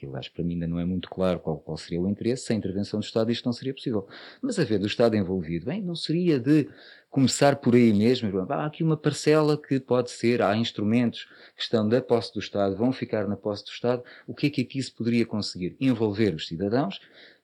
que 0.00 0.16
acho 0.16 0.32
para 0.32 0.42
mim 0.42 0.54
ainda 0.54 0.66
não 0.66 0.80
é 0.80 0.84
muito 0.84 1.10
claro 1.10 1.38
qual, 1.38 1.58
qual, 1.58 1.76
seria 1.76 2.00
o 2.00 2.08
interesse, 2.08 2.46
sem 2.46 2.56
intervenção 2.56 3.00
do 3.00 3.04
Estado 3.04 3.30
isto 3.30 3.44
não 3.44 3.52
seria 3.52 3.74
possível. 3.74 4.08
Mas 4.40 4.58
haver 4.58 4.78
do 4.78 4.86
Estado 4.86 5.14
envolvido, 5.16 5.66
bem, 5.66 5.82
não 5.82 5.94
seria 5.94 6.38
de 6.38 6.68
começar 7.10 7.56
por 7.56 7.74
aí 7.74 7.92
mesmo, 7.92 8.46
há 8.50 8.66
aqui 8.66 8.82
uma 8.82 8.96
parcela 8.96 9.60
que 9.60 9.80
pode 9.80 10.10
ser, 10.10 10.40
há 10.40 10.56
instrumentos 10.56 11.28
que 11.56 11.62
estão 11.62 11.86
da 11.88 12.00
posse 12.00 12.32
do 12.32 12.38
Estado, 12.38 12.76
vão 12.76 12.92
ficar 12.92 13.26
na 13.26 13.36
posse 13.36 13.64
do 13.64 13.70
Estado, 13.70 14.02
o 14.26 14.34
que 14.34 14.46
é 14.46 14.50
que 14.50 14.62
aqui 14.62 14.82
se 14.82 14.92
poderia 14.92 15.26
conseguir? 15.26 15.76
Envolver 15.80 16.34
os 16.34 16.46
cidadãos 16.46 17.00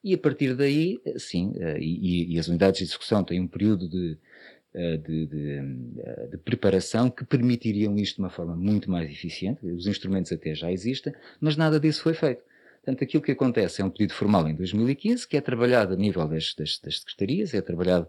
e 0.06 0.14
a 0.14 0.18
partir 0.18 0.54
daí, 0.54 1.00
sim, 1.18 1.52
eh, 1.56 1.78
e, 1.80 2.34
e 2.34 2.38
as 2.38 2.46
unidades 2.46 2.78
de 2.78 2.84
execução 2.84 3.25
têm 3.25 3.40
um 3.40 3.48
período 3.48 3.88
de, 3.88 4.12
eh, 4.12 4.16
de, 4.99 5.26
de, 5.26 5.62
eh, 5.99 6.26
de, 6.33 6.37
preparação 6.37 7.09
que 7.09 7.25
permitiriam 7.25 7.97
isto 7.97 8.16
de 8.16 8.23
uma 8.23 8.30
forma 8.30 8.54
muito 8.54 8.90
mais 8.90 9.11
eficiente. 9.11 9.64
Os 9.66 9.87
instrumentos 9.87 10.30
até 10.33 10.54
já 10.54 10.71
existem, 10.71 11.14
mas 11.40 11.56
nada 11.56 11.80
disso 11.80 12.02
foi 12.02 12.12
feito. 12.12 12.42
Portanto, 12.76 13.02
aquilo 13.02 13.23
que 13.23 13.33
acontece 13.33 13.80
é 13.80 13.85
um 13.85 13.90
pedido 13.90 14.12
formal 14.12 14.49
em 14.49 14.54
2015, 14.54 15.26
que 15.26 15.37
é 15.37 15.40
trabalhado 15.40 15.95
a 15.95 15.97
nível 15.97 16.28
das, 16.28 16.54
das, 16.54 16.78
das 16.78 17.00
secretarias, 17.00 17.52
é 17.54 17.61
trabalhado 17.61 18.06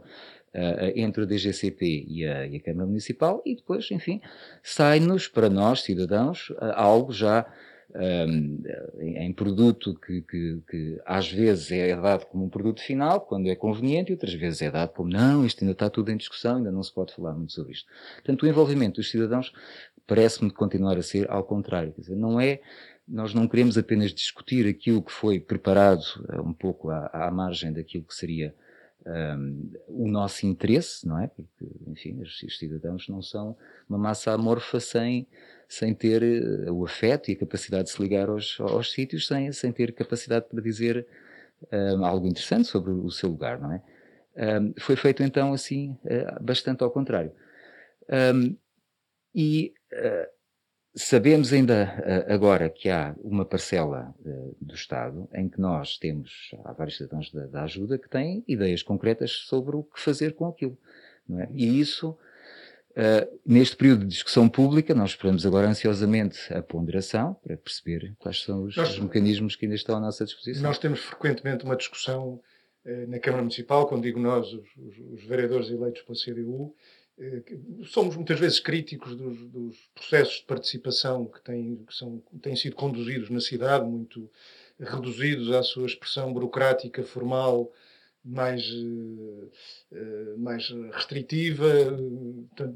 uh, 0.54 0.92
entre 0.96 1.24
a 1.24 1.26
DGCP 1.26 2.06
e 2.08 2.26
a, 2.26 2.46
e 2.46 2.58
a, 2.58 2.60
Câmara 2.60 2.86
Municipal, 2.86 3.42
e 3.44 3.56
depois, 3.56 3.90
enfim, 3.90 4.22
sai-nos 4.62 5.28
para 5.28 5.50
nós, 5.50 5.82
cidadãos, 5.82 6.54
algo 6.76 7.12
já 7.12 7.46
um, 7.96 8.64
em 9.00 9.32
produto 9.34 9.96
que, 9.96 10.22
que, 10.22 10.62
que, 10.70 11.02
às 11.06 11.32
vezes 11.32 11.72
é 11.72 11.96
dado 11.96 12.26
como 12.26 12.46
um 12.46 12.50
produto 12.50 12.82
final, 12.82 13.22
quando 13.22 13.48
é 13.48 13.56
conveniente, 13.56 14.12
e 14.12 14.14
outras 14.14 14.34
vezes 14.34 14.62
é 14.62 14.70
dado 14.70 14.90
como 14.94 15.10
não, 15.10 15.46
isto 15.46 15.64
ainda 15.64 15.72
está 15.72 15.90
tudo 15.90 16.12
em 16.12 16.18
discussão, 16.18 16.58
ainda 16.58 16.72
não 16.72 16.84
se 16.84 16.94
pode 16.94 17.14
falar 17.14 17.34
muito 17.34 17.54
sobre 17.54 17.74
isto. 17.74 17.88
Portanto, 18.16 18.44
o 18.44 18.48
envolvimento 18.48 18.98
dos 18.98 19.10
cidadãos 19.10 19.54
parece-me 20.06 20.52
continuar 20.52 20.98
a 20.98 21.04
ser 21.04 21.30
ao 21.30 21.44
contrário. 21.44 21.92
Quer 21.94 22.02
dizer, 22.02 22.16
não 22.16 22.40
é, 22.40 22.62
nós 23.08 23.34
não 23.34 23.48
queremos 23.48 23.78
apenas 23.78 24.14
discutir 24.14 24.68
aquilo 24.68 25.02
que 25.02 25.12
foi 25.12 25.40
preparado 25.40 26.04
uh, 26.30 26.42
um 26.42 26.54
pouco 26.54 26.90
à, 26.90 27.08
à 27.14 27.32
margem 27.32 27.72
daquilo 27.72 28.04
que 28.04 28.16
seria 28.16 28.54
um, 29.06 29.72
o 29.88 30.08
nosso 30.08 30.46
interesse, 30.46 31.08
não 31.08 31.20
é? 31.20 31.28
Porque, 31.28 31.66
enfim, 31.88 32.22
os 32.22 32.40
cidadãos 32.58 33.08
não 33.08 33.22
são 33.22 33.56
uma 33.90 33.98
massa 33.98 34.34
amorfa 34.34 34.80
sem 34.80 35.26
sem 35.68 35.94
ter 35.94 36.24
uh, 36.24 36.74
o 36.74 36.86
afeto 36.86 37.30
e 37.30 37.34
a 37.34 37.38
capacidade 37.38 37.86
de 37.86 37.90
se 37.92 38.02
ligar 38.02 38.30
aos, 38.30 38.58
aos 38.60 38.92
sítios, 38.92 39.28
sem, 39.28 39.52
sem 39.52 39.72
ter 39.72 39.94
capacidade 39.94 40.46
para 40.48 40.62
dizer 40.62 41.06
uh, 41.72 42.06
algo 42.06 42.28
interessante 42.28 42.68
sobre 42.68 42.92
o 42.92 43.10
seu 43.12 43.30
lugar, 43.30 43.60
não 43.60 43.74
é? 43.74 43.82
Um, 44.60 44.74
foi 44.80 44.96
feito 44.96 45.24
então 45.24 45.52
assim, 45.52 45.98
uh, 46.06 46.44
bastante 46.44 46.84
ao 46.84 46.92
contrário. 46.92 47.32
Um, 48.10 48.56
e 49.34 49.74
sabemos 50.96 51.54
ainda 51.54 52.26
agora 52.28 52.70
que 52.72 52.90
há 52.90 53.16
uma 53.20 53.46
parcela 53.46 54.16
do 54.60 54.74
Estado 54.74 55.30
em 55.32 55.48
que 55.48 55.62
nós 55.62 55.98
temos, 56.00 56.50
há 56.66 56.74
vários 56.74 56.98
cidadãos 56.98 57.32
da, 57.32 57.46
da 57.46 57.64
ajuda 57.64 58.00
que 58.00 58.10
têm 58.10 58.44
ideias 58.48 58.82
concretas 58.82 59.32
sobre 59.32 59.76
o 59.76 59.84
que 59.84 60.00
fazer 60.00 60.34
com 60.34 60.48
aquilo. 60.48 60.76
É? 61.36 61.50
E 61.54 61.80
isso 61.80 62.18
Uh, 62.98 63.40
neste 63.46 63.76
período 63.76 64.00
de 64.00 64.08
discussão 64.08 64.50
pública, 64.50 64.96
nós 64.96 65.12
esperamos 65.12 65.46
agora 65.46 65.70
ansiosamente 65.70 66.52
a 66.52 66.64
ponderação 66.64 67.36
para 67.44 67.56
perceber 67.56 68.16
quais 68.18 68.42
são 68.42 68.64
os, 68.64 68.76
nós, 68.76 68.94
os 68.94 69.00
mecanismos 69.00 69.56
que 69.56 69.66
ainda 69.66 69.76
estão 69.76 69.98
à 69.98 70.00
nossa 70.00 70.26
disposição. 70.26 70.64
Nós 70.64 70.80
temos 70.80 71.02
frequentemente 71.02 71.64
uma 71.64 71.76
discussão 71.76 72.42
uh, 72.84 73.08
na 73.08 73.20
Câmara 73.20 73.44
Municipal, 73.44 73.88
quando 73.88 74.02
digo 74.02 74.20
nós, 74.20 74.48
os, 74.52 74.66
os, 74.76 74.98
os 75.14 75.24
vereadores 75.26 75.70
eleitos 75.70 76.02
pela 76.02 76.18
CDU, 76.18 76.74
uh, 77.20 77.86
somos 77.86 78.16
muitas 78.16 78.40
vezes 78.40 78.60
críticos 78.60 79.16
dos, 79.16 79.48
dos, 79.48 79.78
processos 79.94 80.38
de 80.38 80.46
participação 80.46 81.26
que 81.26 81.40
têm, 81.44 81.86
que 81.88 81.94
são, 81.94 82.20
têm 82.42 82.56
sido 82.56 82.76
conduzidos 82.76 83.30
na 83.30 83.42
cidade, 83.42 83.86
muito 83.86 84.28
reduzidos 84.80 85.52
à 85.52 85.62
sua 85.62 85.86
expressão 85.86 86.34
burocrática, 86.34 87.04
formal, 87.04 87.72
mais, 88.28 88.62
eh, 88.64 89.48
eh, 89.94 90.36
mais 90.38 90.70
restritiva, 90.92 91.68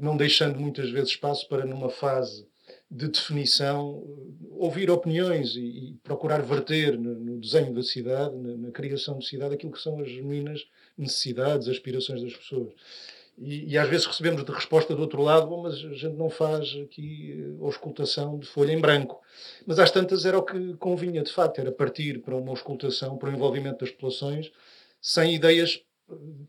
não 0.00 0.16
deixando 0.16 0.58
muitas 0.58 0.90
vezes 0.90 1.10
espaço 1.10 1.48
para, 1.48 1.66
numa 1.66 1.90
fase 1.90 2.46
de 2.90 3.08
definição, 3.08 4.02
ouvir 4.50 4.90
opiniões 4.90 5.56
e, 5.56 5.60
e 5.60 5.94
procurar 6.02 6.42
verter 6.42 6.98
no, 6.98 7.14
no, 7.14 7.40
desenho 7.40 7.74
da 7.74 7.82
cidade, 7.82 8.34
na, 8.36 8.56
na, 8.56 8.70
criação 8.70 9.18
de 9.18 9.26
cidade, 9.26 9.54
aquilo 9.54 9.72
que 9.72 9.80
são 9.80 10.00
as 10.00 10.08
genuínas 10.08 10.66
necessidades, 10.96 11.68
aspirações 11.68 12.22
das 12.22 12.36
pessoas. 12.36 12.72
E, 13.38 13.72
e, 13.72 13.78
às 13.78 13.88
vezes 13.88 14.06
recebemos 14.06 14.44
de 14.44 14.52
resposta 14.52 14.94
do 14.94 15.00
outro 15.00 15.22
lado, 15.22 15.46
bom, 15.46 15.62
mas 15.62 15.74
a 15.74 15.94
gente 15.94 16.16
não 16.16 16.28
faz 16.28 16.76
aqui 16.84 17.56
a 17.60 17.64
auscultação 17.64 18.38
de 18.38 18.46
folha 18.46 18.72
em 18.72 18.80
branco. 18.80 19.20
Mas 19.66 19.78
às 19.78 19.90
tantas 19.90 20.26
era 20.26 20.38
o 20.38 20.42
que 20.42 20.74
convinha, 20.74 21.22
de 21.22 21.32
facto, 21.32 21.58
era 21.58 21.72
partir 21.72 22.20
para 22.20 22.36
uma 22.36 22.50
auscultação, 22.50 23.16
para 23.16 23.30
o 23.30 23.32
envolvimento 23.32 23.80
das 23.80 23.90
populações, 23.90 24.52
sem 25.02 25.34
ideias 25.34 25.84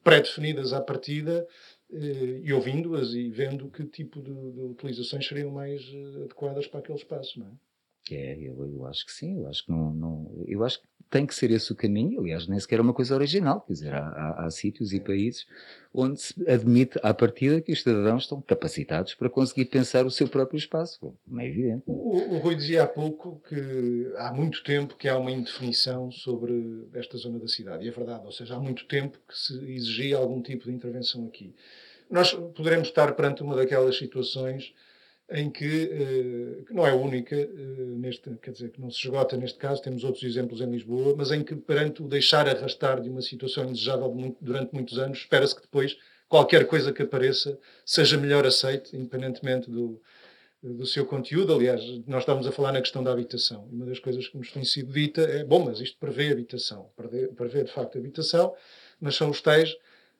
pré-definidas 0.03 0.71
à 0.71 0.79
partida 0.79 1.45
eh, 1.91 2.41
e 2.43 2.53
ouvindo-as 2.53 3.09
e 3.09 3.29
vendo 3.29 3.69
que 3.69 3.83
tipo 3.85 4.21
de, 4.21 4.31
de, 4.31 4.61
utilizações 4.61 5.27
seriam 5.27 5.49
mais 5.49 5.81
eh, 5.81 6.23
adequadas 6.23 6.67
para 6.67 6.79
aquele 6.79 6.97
espaço, 6.97 7.39
não 7.39 7.47
é? 7.47 7.51
É, 8.11 8.37
eu, 8.37 8.65
eu 8.65 8.85
acho 8.85 9.05
que 9.05 9.11
sim, 9.11 9.39
eu 9.39 9.47
acho 9.47 9.65
que 9.65 9.71
não, 9.71 9.93
não, 9.93 10.43
eu 10.47 10.63
acho 10.63 10.81
que 10.81 10.87
tem 11.09 11.27
que 11.27 11.35
ser 11.35 11.51
esse 11.51 11.71
o 11.71 11.75
caminho, 11.75 12.19
aliás, 12.19 12.47
nem 12.47 12.59
sequer 12.59 12.79
é 12.79 12.81
uma 12.81 12.93
coisa 12.93 13.13
original, 13.13 13.61
quer 13.61 13.73
dizer, 13.73 13.93
há, 13.93 13.99
há, 13.99 14.45
há 14.45 14.49
sítios 14.49 14.93
e 14.93 14.99
países 14.99 15.45
onde 15.93 16.19
se 16.19 16.49
admite 16.49 16.99
à 17.03 17.13
partida 17.13 17.61
que 17.61 17.71
os 17.71 17.83
cidadãos 17.83 18.23
estão 18.23 18.41
capacitados 18.41 19.13
para 19.13 19.29
conseguir 19.29 19.65
pensar 19.65 20.07
o 20.07 20.11
seu 20.11 20.27
próprio 20.27 20.57
espaço, 20.57 20.99
como 20.99 21.39
é 21.39 21.47
evidente. 21.47 21.83
O, 21.85 22.33
o 22.33 22.37
Rui 22.39 22.55
dizia 22.55 22.83
há 22.83 22.87
pouco 22.87 23.39
que 23.47 24.11
há 24.17 24.33
muito 24.33 24.63
tempo 24.63 24.97
que 24.97 25.07
há 25.07 25.15
uma 25.15 25.31
indefinição 25.31 26.11
sobre 26.11 26.87
esta 26.95 27.15
zona 27.17 27.37
da 27.37 27.47
cidade, 27.47 27.85
e 27.85 27.87
é 27.87 27.91
verdade, 27.91 28.25
ou 28.25 28.31
seja, 28.31 28.55
há 28.55 28.59
muito 28.59 28.87
tempo 28.87 29.19
que 29.27 29.37
se 29.37 29.53
exigia 29.71 30.17
algum 30.17 30.41
tipo 30.41 30.65
de 30.65 30.71
intervenção 30.71 31.27
aqui. 31.27 31.53
Nós 32.09 32.33
poderemos 32.33 32.87
estar 32.87 33.13
perante 33.13 33.43
uma 33.43 33.55
daquelas 33.55 33.97
situações 33.97 34.73
em 35.31 35.49
que, 35.49 35.65
eh, 35.65 36.63
que 36.65 36.73
não 36.73 36.85
é 36.85 36.93
única, 36.93 37.35
eh, 37.35 37.47
neste, 37.47 38.29
quer 38.41 38.51
dizer, 38.51 38.71
que 38.71 38.81
não 38.81 38.91
se 38.91 38.99
esgota 38.99 39.37
neste 39.37 39.57
caso, 39.57 39.81
temos 39.81 40.03
outros 40.03 40.23
exemplos 40.23 40.61
em 40.61 40.69
Lisboa, 40.69 41.15
mas 41.17 41.31
em 41.31 41.43
que, 41.43 41.55
perante 41.55 42.03
o 42.03 42.07
deixar 42.07 42.47
arrastar 42.47 43.01
de 43.01 43.09
uma 43.09 43.21
situação 43.21 43.63
indesejável 43.65 44.35
durante 44.41 44.73
muitos 44.73 44.97
anos, 44.99 45.19
espera-se 45.19 45.55
que 45.55 45.61
depois 45.61 45.97
qualquer 46.27 46.65
coisa 46.67 46.91
que 46.91 47.03
apareça 47.03 47.57
seja 47.85 48.17
melhor 48.17 48.45
aceite, 48.45 48.95
independentemente 48.95 49.69
do, 49.69 50.01
do 50.61 50.85
seu 50.85 51.05
conteúdo. 51.05 51.53
Aliás, 51.53 51.81
nós 52.07 52.21
estamos 52.21 52.47
a 52.47 52.51
falar 52.51 52.71
na 52.71 52.81
questão 52.81 53.03
da 53.03 53.11
habitação. 53.11 53.67
Uma 53.71 53.85
das 53.85 53.99
coisas 53.99 54.27
que 54.27 54.37
nos 54.37 54.51
tem 54.51 54.63
sido 54.63 54.91
dita 54.91 55.21
é: 55.21 55.43
bom, 55.43 55.65
mas 55.65 55.79
isto 55.79 55.97
prevê 55.99 56.31
habitação, 56.31 56.89
prevê, 56.95 57.27
prevê 57.27 57.63
de 57.63 57.71
facto 57.71 57.97
habitação, 57.97 58.53
mas 58.99 59.15
são 59.15 59.29
os 59.29 59.41
tais 59.41 59.75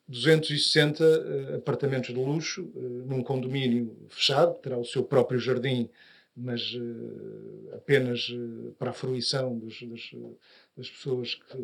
260 0.07 1.03
uh, 1.03 1.55
apartamentos 1.55 2.13
de 2.13 2.19
luxo 2.19 2.63
uh, 2.75 3.05
num 3.07 3.23
condomínio 3.23 3.95
fechado, 4.09 4.55
terá 4.55 4.77
o 4.77 4.85
seu 4.85 5.03
próprio 5.03 5.39
jardim, 5.39 5.89
mas 6.35 6.73
uh, 6.73 7.75
apenas 7.75 8.27
para 8.77 8.89
a 8.89 8.93
fruição 8.93 9.57
dos, 9.57 9.81
das, 9.83 10.11
das, 10.75 10.89
pessoas 10.89 11.35
que 11.35 11.57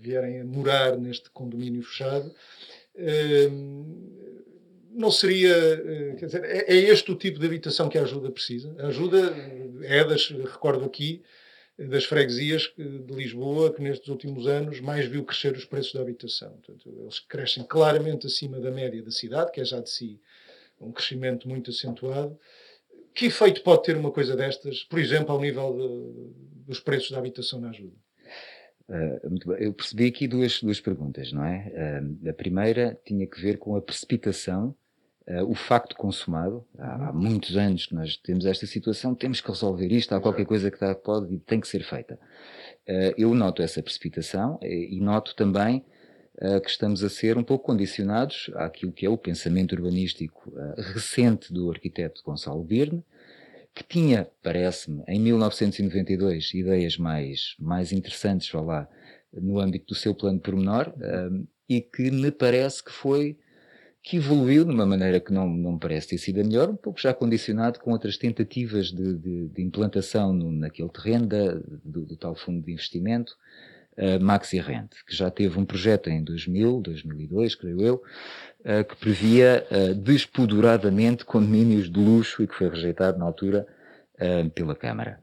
vierem 0.00 0.40
a 0.40 0.44
morar 0.44 0.98
neste 0.98 1.30
condomínio 1.30 1.82
fechado. 1.82 2.34
não 4.90 5.10
seria, 5.10 5.54
quer 6.18 6.26
dizer, 6.26 6.44
é, 6.44 6.74
é, 6.74 6.76
este 6.76 7.12
o 7.12 7.14
tipo 7.14 7.38
de 7.38 7.46
habitação 7.46 7.88
que 7.88 7.98
a 7.98 8.02
ajuda 8.02 8.30
precisa. 8.30 8.74
A 8.78 8.88
ajuda 8.88 9.32
é 9.82 10.04
das, 10.04 10.28
recordo 10.28 10.84
aqui, 10.84 11.22
das 11.88 12.04
freguesias 12.04 12.72
de 12.76 13.14
Lisboa, 13.14 13.72
que 13.72 13.80
nestes 13.80 14.08
últimos 14.08 14.46
anos 14.46 14.80
mais 14.80 15.06
viu 15.06 15.24
crescer 15.24 15.56
os 15.56 15.64
preços 15.64 15.94
da 15.94 16.02
habitação. 16.02 16.50
Portanto, 16.50 16.94
eles 17.00 17.18
crescem 17.20 17.64
claramente 17.64 18.26
acima 18.26 18.60
da 18.60 18.70
média 18.70 19.02
da 19.02 19.10
cidade, 19.10 19.50
que 19.50 19.60
é 19.60 19.64
já 19.64 19.80
de 19.80 19.88
si 19.88 20.20
um 20.80 20.92
crescimento 20.92 21.48
muito 21.48 21.70
acentuado. 21.70 22.38
Que 23.14 23.26
efeito 23.26 23.62
pode 23.62 23.82
ter 23.82 23.96
uma 23.96 24.10
coisa 24.10 24.36
destas, 24.36 24.84
por 24.84 24.98
exemplo, 24.98 25.32
ao 25.32 25.40
nível 25.40 25.72
de, 25.72 26.66
dos 26.66 26.80
preços 26.80 27.10
da 27.10 27.18
habitação 27.18 27.60
na 27.60 27.70
ajuda? 27.70 27.96
Uh, 28.88 29.52
eu 29.54 29.72
percebi 29.72 30.06
aqui 30.06 30.28
duas, 30.28 30.60
duas 30.60 30.80
perguntas, 30.80 31.32
não 31.32 31.44
é? 31.44 32.00
Uh, 32.02 32.28
a 32.28 32.32
primeira 32.32 32.98
tinha 33.04 33.26
que 33.26 33.40
ver 33.40 33.58
com 33.58 33.74
a 33.74 33.80
precipitação 33.80 34.74
Uh, 35.28 35.44
o 35.44 35.54
facto 35.54 35.94
consumado, 35.94 36.66
há, 36.78 37.08
há, 37.08 37.12
muitos 37.12 37.56
anos 37.56 37.86
que 37.86 37.94
nós 37.94 38.16
temos 38.16 38.46
esta 38.46 38.66
situação, 38.66 39.14
temos 39.14 39.40
que 39.40 39.48
resolver 39.48 39.92
isto, 39.92 40.14
há 40.14 40.20
qualquer 40.20 40.46
coisa 40.46 40.70
que 40.70 40.76
está, 40.76 40.94
pode 40.94 41.32
e 41.32 41.38
tem 41.38 41.60
que 41.60 41.68
ser 41.68 41.84
feita. 41.84 42.18
Uh, 42.88 43.14
eu 43.16 43.34
noto 43.34 43.62
essa 43.62 43.82
precipitação 43.82 44.58
e, 44.62 44.66
eh, 44.66 44.94
e 44.94 45.00
noto 45.00 45.36
também 45.36 45.84
uh, 46.36 46.60
que 46.60 46.70
estamos 46.70 47.04
a 47.04 47.10
ser 47.10 47.36
um 47.36 47.44
pouco 47.44 47.66
condicionados 47.66 48.50
àquilo 48.56 48.92
que 48.92 49.04
é 49.04 49.10
o 49.10 49.18
pensamento 49.18 49.72
urbanístico 49.72 50.52
recente 50.94 51.52
do 51.52 51.70
arquiteto 51.70 52.22
Gonçalo 52.24 52.64
Birne, 52.64 53.04
que 53.74 53.84
tinha, 53.84 54.28
parece-me, 54.42 55.04
em 55.06 55.20
1992, 55.20 56.54
ideias 56.54 56.96
mais, 56.96 57.54
mais 57.58 57.92
interessantes, 57.92 58.50
vá 58.50 58.60
lá, 58.60 58.88
no 59.32 59.60
âmbito 59.60 59.86
do 59.86 59.94
seu 59.94 60.12
plano 60.12 60.40
pormenor, 60.40 60.92
e 61.68 61.80
que 61.80 62.10
me 62.10 62.32
parece 62.32 62.82
que 62.82 62.90
foi 62.90 63.38
que 64.02 64.16
evoluiu 64.16 64.64
de 64.64 64.70
uma 64.70 64.86
maneira 64.86 65.20
que 65.20 65.32
não, 65.32 65.48
não 65.48 65.78
parece 65.78 66.08
ter 66.08 66.18
sido 66.18 66.40
a 66.40 66.44
melhor, 66.44 66.70
um 66.70 66.76
pouco 66.76 67.00
já 67.00 67.12
condicionado 67.12 67.78
com 67.80 67.92
outras 67.92 68.16
tentativas 68.16 68.86
de, 68.86 69.14
de, 69.14 69.48
de 69.48 69.62
implantação 69.62 70.32
no, 70.32 70.50
naquele 70.50 70.88
terreno 70.88 71.26
da, 71.26 71.54
do, 71.84 72.06
do, 72.06 72.16
tal 72.16 72.34
fundo 72.34 72.64
de 72.64 72.72
investimento, 72.72 73.36
uh, 73.98 74.22
Maxi 74.22 74.58
Rent, 74.58 74.92
que 75.06 75.14
já 75.14 75.30
teve 75.30 75.58
um 75.58 75.66
projeto 75.66 76.08
em 76.08 76.24
2000, 76.24 76.80
2002, 76.80 77.54
creio 77.54 77.80
eu, 77.82 78.02
uh, 78.60 78.84
que 78.88 78.96
previa 78.96 79.66
uh, 79.70 81.24
condomínios 81.26 81.90
de 81.90 82.00
luxo 82.00 82.42
e 82.42 82.46
que 82.46 82.54
foi 82.54 82.70
rejeitado 82.70 83.18
na 83.18 83.26
altura 83.26 83.66
uh, 84.14 84.48
pela 84.50 84.74
Câmara. 84.74 85.20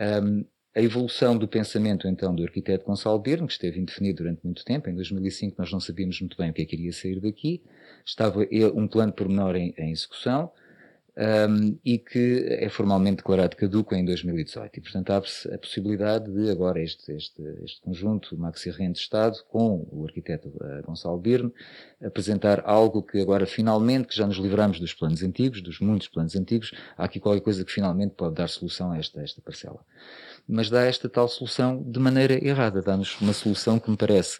Um, 0.00 0.44
a 0.74 0.82
evolução 0.82 1.36
do 1.36 1.48
pensamento, 1.48 2.06
então, 2.06 2.32
do 2.32 2.44
arquiteto 2.44 2.84
Gonçalo 2.84 3.18
Birne, 3.18 3.48
que 3.48 3.52
esteve 3.52 3.80
indefinido 3.80 4.18
durante 4.18 4.44
muito 4.44 4.64
tempo, 4.64 4.88
em 4.88 4.94
2005 4.94 5.56
nós 5.58 5.72
não 5.72 5.80
sabíamos 5.80 6.20
muito 6.20 6.36
bem 6.36 6.50
o 6.50 6.52
que 6.52 6.62
é 6.62 6.64
que 6.64 6.76
iria 6.76 6.92
sair 6.92 7.18
daqui, 7.20 7.62
estava 8.04 8.46
um 8.74 8.86
plano 8.86 9.12
pormenor 9.12 9.56
em, 9.56 9.74
em 9.76 9.90
execução, 9.90 10.50
um, 11.18 11.76
e 11.84 11.98
que 11.98 12.46
é 12.48 12.68
formalmente 12.68 13.16
declarado 13.16 13.56
caduco 13.56 13.92
em 13.94 14.04
2018. 14.04 14.76
E, 14.76 14.80
portanto, 14.80 15.10
abre-se 15.10 15.52
a 15.52 15.58
possibilidade 15.58 16.30
de 16.30 16.48
agora 16.48 16.80
este, 16.80 17.10
este, 17.10 17.42
este 17.64 17.80
conjunto 17.80 18.38
Maxi 18.38 18.70
Rente 18.70 19.00
Estado, 19.00 19.36
com 19.48 19.86
o 19.90 20.04
arquiteto 20.06 20.48
uh, 20.48 20.86
Gonçalo 20.86 21.18
Birne, 21.18 21.52
apresentar 22.00 22.62
algo 22.64 23.02
que 23.02 23.20
agora 23.20 23.46
finalmente, 23.46 24.06
que 24.06 24.16
já 24.16 24.26
nos 24.26 24.36
livramos 24.36 24.78
dos 24.78 24.94
planos 24.94 25.22
antigos, 25.24 25.60
dos 25.60 25.80
muitos 25.80 26.06
planos 26.06 26.36
antigos, 26.36 26.72
há 26.96 27.04
aqui 27.04 27.18
qualquer 27.18 27.40
coisa 27.40 27.64
que 27.64 27.72
finalmente 27.72 28.14
pode 28.14 28.36
dar 28.36 28.48
solução 28.48 28.92
a 28.92 28.98
esta, 28.98 29.20
a 29.20 29.24
esta 29.24 29.42
parcela. 29.42 29.80
Mas 30.46 30.70
dá 30.70 30.84
esta 30.84 31.08
tal 31.08 31.26
solução 31.26 31.82
de 31.82 31.98
maneira 31.98 32.34
errada, 32.46 32.80
dá-nos 32.80 33.20
uma 33.20 33.32
solução 33.32 33.80
que 33.80 33.90
me 33.90 33.96
parece 33.96 34.38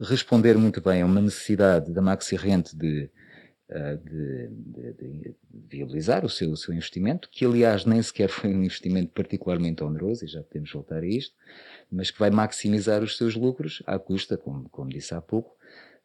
responder 0.00 0.56
muito 0.56 0.80
bem 0.80 1.02
a 1.02 1.06
uma 1.06 1.20
necessidade 1.20 1.92
da 1.92 2.02
Maxi 2.02 2.36
Rente 2.36 2.76
de 2.76 3.10
eh, 3.68 3.96
de, 3.96 4.48
de, 4.48 4.92
de, 4.92 5.36
viabilizar 5.68 6.24
o 6.24 6.28
seu, 6.28 6.52
o 6.52 6.56
seu 6.56 6.72
investimento, 6.72 7.28
que 7.28 7.44
aliás 7.44 7.84
nem 7.84 8.00
sequer 8.00 8.28
foi 8.30 8.54
um 8.54 8.62
investimento 8.62 9.10
particularmente 9.12 9.82
oneroso, 9.82 10.24
e 10.24 10.28
já 10.28 10.40
podemos 10.40 10.70
voltar 10.70 11.02
a 11.02 11.06
isto, 11.06 11.34
mas 11.90 12.08
que 12.12 12.18
vai 12.20 12.30
maximizar 12.30 13.02
os 13.02 13.16
seus 13.16 13.34
lucros 13.34 13.82
à 13.84 13.98
custa, 13.98 14.36
como, 14.36 14.68
como 14.68 14.88
disse 14.88 15.14
há 15.14 15.20
pouco, 15.20 15.56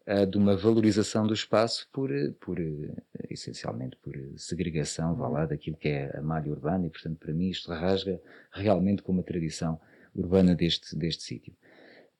uh, 0.08 0.26
de 0.26 0.40
uma 0.40 0.58
valorização 0.58 1.28
do 1.28 1.36
espaço 1.36 1.88
por, 1.92 2.10
por 2.40 2.60
uh, 2.60 2.96
essencialmente 3.30 3.96
por 3.98 4.16
segregação, 4.38 5.14
vá 5.16 5.28
lá, 5.28 5.46
daquilo 5.46 5.78
que 5.78 5.90
é 5.90 6.18
a 6.18 6.22
malha 6.24 6.52
urbana, 6.52 6.88
e 6.88 6.90
portanto 6.90 7.20
para 7.20 7.32
mim 7.32 7.50
isto 7.50 7.72
rasga 7.72 8.20
realmente 8.52 9.04
com 9.04 9.12
uma 9.12 9.24
tradição 9.24 9.80
urbana 10.16 10.56
deste, 10.56 10.96
deste 10.96 11.22
sítio. 11.22 11.56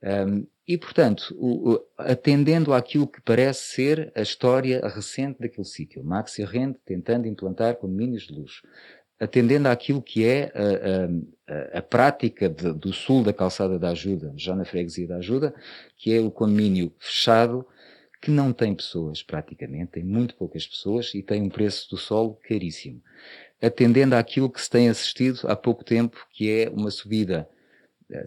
Um, 0.04 0.48
e, 0.68 0.78
portanto, 0.78 1.36
o, 1.38 1.74
o, 1.74 1.86
atendendo 1.98 2.74
àquilo 2.74 3.08
que 3.08 3.22
parece 3.22 3.76
ser 3.76 4.12
a 4.16 4.22
história 4.22 4.80
recente 4.88 5.40
daquele 5.40 5.66
sítio, 5.66 6.04
Maxi 6.04 6.44
Rente 6.44 6.80
tentando 6.86 7.28
implantar 7.28 7.76
condomínios 7.76 8.24
de 8.24 8.34
luxo, 8.34 8.66
atendendo 9.20 9.68
àquilo 9.68 10.02
que 10.02 10.26
é 10.26 10.52
a, 10.56 11.76
a, 11.76 11.80
a 11.80 11.82
prática 11.82 12.50
de, 12.50 12.74
do 12.74 12.94
sul 12.94 13.24
da 13.24 13.34
calçada 13.34 13.78
da 13.78 13.90
ajuda, 13.90 14.34
já 14.36 14.56
na 14.56 14.66
freguesia 14.66 15.08
da 15.08 15.18
ajuda, 15.18 15.54
que 15.98 16.14
é 16.14 16.20
o 16.20 16.32
condomínio 16.32 16.94
fechado, 16.98 17.66
que 18.22 18.32
não 18.32 18.54
tem 18.54 18.74
pessoas 18.74 19.22
praticamente, 19.22 19.94
tem 19.94 20.04
muito 20.04 20.36
poucas 20.36 20.66
pessoas 20.66 21.14
e 21.14 21.22
tem 21.22 21.42
um 21.42 21.50
preço 21.50 21.90
do 21.90 21.98
solo 21.98 22.38
caríssimo. 22.48 23.02
Atendendo 23.62 24.16
àquilo 24.16 24.50
que 24.50 24.62
se 24.62 24.70
tem 24.70 24.90
assistido 24.90 25.42
há 25.48 25.56
pouco 25.56 25.84
tempo, 25.84 26.26
que 26.32 26.50
é 26.50 26.70
uma 26.70 26.92
subida 26.92 27.50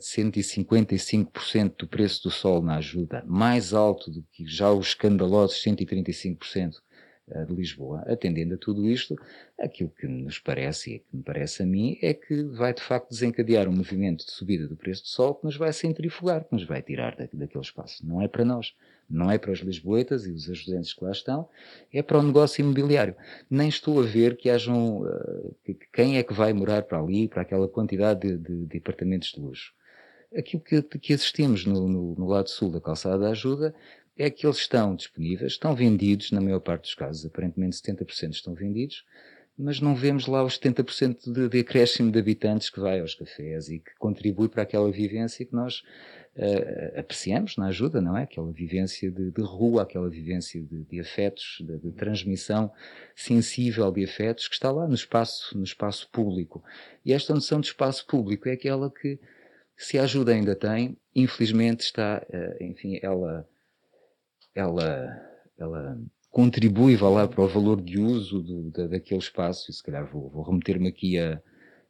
155% 0.00 1.76
do 1.78 1.86
preço 1.86 2.22
do 2.24 2.30
sol 2.30 2.62
na 2.62 2.76
ajuda, 2.76 3.22
mais 3.26 3.72
alto 3.72 4.10
do 4.10 4.22
que 4.32 4.46
já 4.46 4.70
os 4.72 4.88
escandalosos 4.88 5.62
135% 5.62 6.74
eh, 6.83 6.83
de 7.26 7.54
Lisboa. 7.54 8.04
Atendendo 8.06 8.54
a 8.54 8.58
tudo 8.58 8.88
isto, 8.88 9.16
aquilo 9.58 9.90
que 9.90 10.06
nos 10.06 10.38
parece, 10.38 10.96
e 10.96 10.98
que 10.98 11.16
me 11.16 11.22
parece 11.22 11.62
a 11.62 11.66
mim, 11.66 11.98
é 12.02 12.12
que 12.12 12.42
vai 12.42 12.74
de 12.74 12.82
facto 12.82 13.10
desencadear 13.10 13.68
um 13.68 13.72
movimento 13.72 14.26
de 14.26 14.32
subida 14.32 14.68
do 14.68 14.76
preço 14.76 15.02
do 15.02 15.08
sol 15.08 15.34
que 15.34 15.44
nos 15.44 15.56
vai 15.56 15.72
centrifugar, 15.72 16.44
que 16.44 16.52
nos 16.52 16.64
vai 16.64 16.82
tirar 16.82 17.16
daquele 17.16 17.62
espaço. 17.62 18.06
Não 18.06 18.20
é 18.20 18.28
para 18.28 18.44
nós, 18.44 18.74
não 19.08 19.30
é 19.30 19.38
para 19.38 19.52
os 19.52 19.60
lisboetas 19.60 20.26
e 20.26 20.32
os 20.32 20.50
ajudantes 20.50 20.92
que 20.92 21.04
lá 21.04 21.12
estão, 21.12 21.48
é 21.92 22.02
para 22.02 22.18
o 22.18 22.22
negócio 22.22 22.62
imobiliário. 22.62 23.16
Nem 23.50 23.68
estou 23.68 24.00
a 24.00 24.04
ver 24.04 24.36
que 24.36 24.50
hajam. 24.50 25.02
Uh, 25.02 25.54
que, 25.64 25.74
quem 25.92 26.18
é 26.18 26.22
que 26.22 26.34
vai 26.34 26.52
morar 26.52 26.82
para 26.82 26.98
ali, 26.98 27.28
para 27.28 27.42
aquela 27.42 27.68
quantidade 27.68 28.20
de, 28.20 28.36
de, 28.36 28.66
de 28.66 28.78
apartamentos 28.78 29.32
de 29.32 29.40
luxo? 29.40 29.72
Aquilo 30.36 30.62
que, 30.62 30.82
que 30.82 31.12
assistimos 31.14 31.64
no, 31.64 31.88
no, 31.88 32.14
no 32.16 32.26
lado 32.26 32.50
sul 32.50 32.68
da 32.70 32.80
calçada 32.80 33.18
da 33.18 33.30
ajuda 33.30 33.72
é 34.16 34.30
que 34.30 34.46
eles 34.46 34.58
estão 34.58 34.94
disponíveis, 34.94 35.52
estão 35.52 35.74
vendidos, 35.74 36.30
na 36.30 36.40
maior 36.40 36.60
parte 36.60 36.82
dos 36.82 36.94
casos, 36.94 37.26
aparentemente 37.26 37.76
70% 37.76 38.32
estão 38.32 38.54
vendidos, 38.54 39.04
mas 39.56 39.80
não 39.80 39.94
vemos 39.94 40.26
lá 40.26 40.42
os 40.42 40.58
70% 40.58 41.32
de, 41.32 41.48
de 41.48 41.60
acréscimo 41.60 42.10
de 42.10 42.18
habitantes 42.18 42.70
que 42.70 42.80
vai 42.80 43.00
aos 43.00 43.14
cafés 43.14 43.68
e 43.68 43.78
que 43.78 43.94
contribui 43.98 44.48
para 44.48 44.62
aquela 44.62 44.90
vivência 44.90 45.46
que 45.46 45.54
nós 45.54 45.82
uh, 46.36 46.98
apreciamos 46.98 47.56
na 47.56 47.66
ajuda, 47.66 48.00
não 48.00 48.16
é? 48.16 48.24
Aquela 48.24 48.50
vivência 48.50 49.10
de, 49.10 49.30
de 49.30 49.42
rua, 49.42 49.82
aquela 49.82 50.08
vivência 50.08 50.60
de, 50.60 50.82
de 50.84 51.00
afetos, 51.00 51.58
de, 51.60 51.92
transmissão 51.92 52.72
sensível 53.14 53.90
de 53.92 54.04
afetos 54.04 54.48
que 54.48 54.54
está 54.54 54.72
lá 54.72 54.88
no 54.88 54.94
espaço, 54.94 55.56
no 55.56 55.64
espaço 55.64 56.08
público. 56.10 56.62
E 57.04 57.12
esta 57.12 57.32
noção 57.32 57.60
de 57.60 57.68
espaço 57.68 58.06
público 58.06 58.48
é 58.48 58.52
aquela 58.52 58.90
que, 58.90 59.20
se 59.76 59.98
a 59.98 60.02
ajuda 60.02 60.32
ainda 60.32 60.56
tem, 60.56 60.96
infelizmente 61.14 61.82
está, 61.82 62.26
uh, 62.28 62.64
enfim, 62.64 62.98
ela, 63.00 63.48
ela, 64.54 65.20
ela 65.58 65.98
contribui, 66.30 66.96
vá 66.96 67.08
lá, 67.08 67.28
para 67.28 67.42
o 67.42 67.48
valor 67.48 67.80
de 67.80 67.98
uso 67.98 68.42
do, 68.42 68.70
da, 68.70 68.86
daquele 68.86 69.20
espaço, 69.20 69.70
e 69.70 69.74
se 69.74 69.82
calhar 69.82 70.06
vou, 70.06 70.28
vou 70.30 70.42
remeter-me 70.42 70.88
aqui 70.88 71.18
a, 71.18 71.40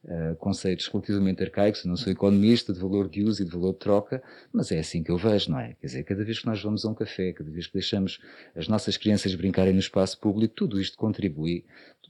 uh, 0.05 0.37
conceitos 0.37 0.87
relativamente 0.87 1.43
arcaicos, 1.43 1.85
eu 1.85 1.89
não 1.89 1.97
sou 1.97 2.13
economista 2.13 2.73
de 2.73 2.79
valor 2.79 3.09
de 3.09 3.23
uso 3.23 3.43
e 3.43 3.45
de 3.45 3.51
valor 3.51 3.73
de 3.73 3.79
troca, 3.79 4.23
mas 4.53 4.71
é 4.71 4.79
assim 4.79 5.03
que 5.03 5.11
eu 5.11 5.17
vejo, 5.17 5.51
não 5.51 5.59
é? 5.59 5.75
Quer 5.81 5.87
dizer, 5.87 6.05
cada 6.05 6.25
vez 6.25 6.41
que 6.41 6.47
nós 6.47 6.63
vamos 6.63 6.85
a 6.85 6.91
um 6.91 6.95
café, 6.95 7.33
cada 7.33 7.51
vez 7.51 7.67
que 7.67 7.75
deixamos 7.75 8.21
as 8.55 8.69
nossas 8.69 8.97
crianças 8.97 9.35
brincarem 9.35 9.73
no 9.73 9.81
espaço 9.81 10.19
público, 10.19 10.55
tudo 10.55 10.81
isto 10.81 10.97
contribui 10.97 11.65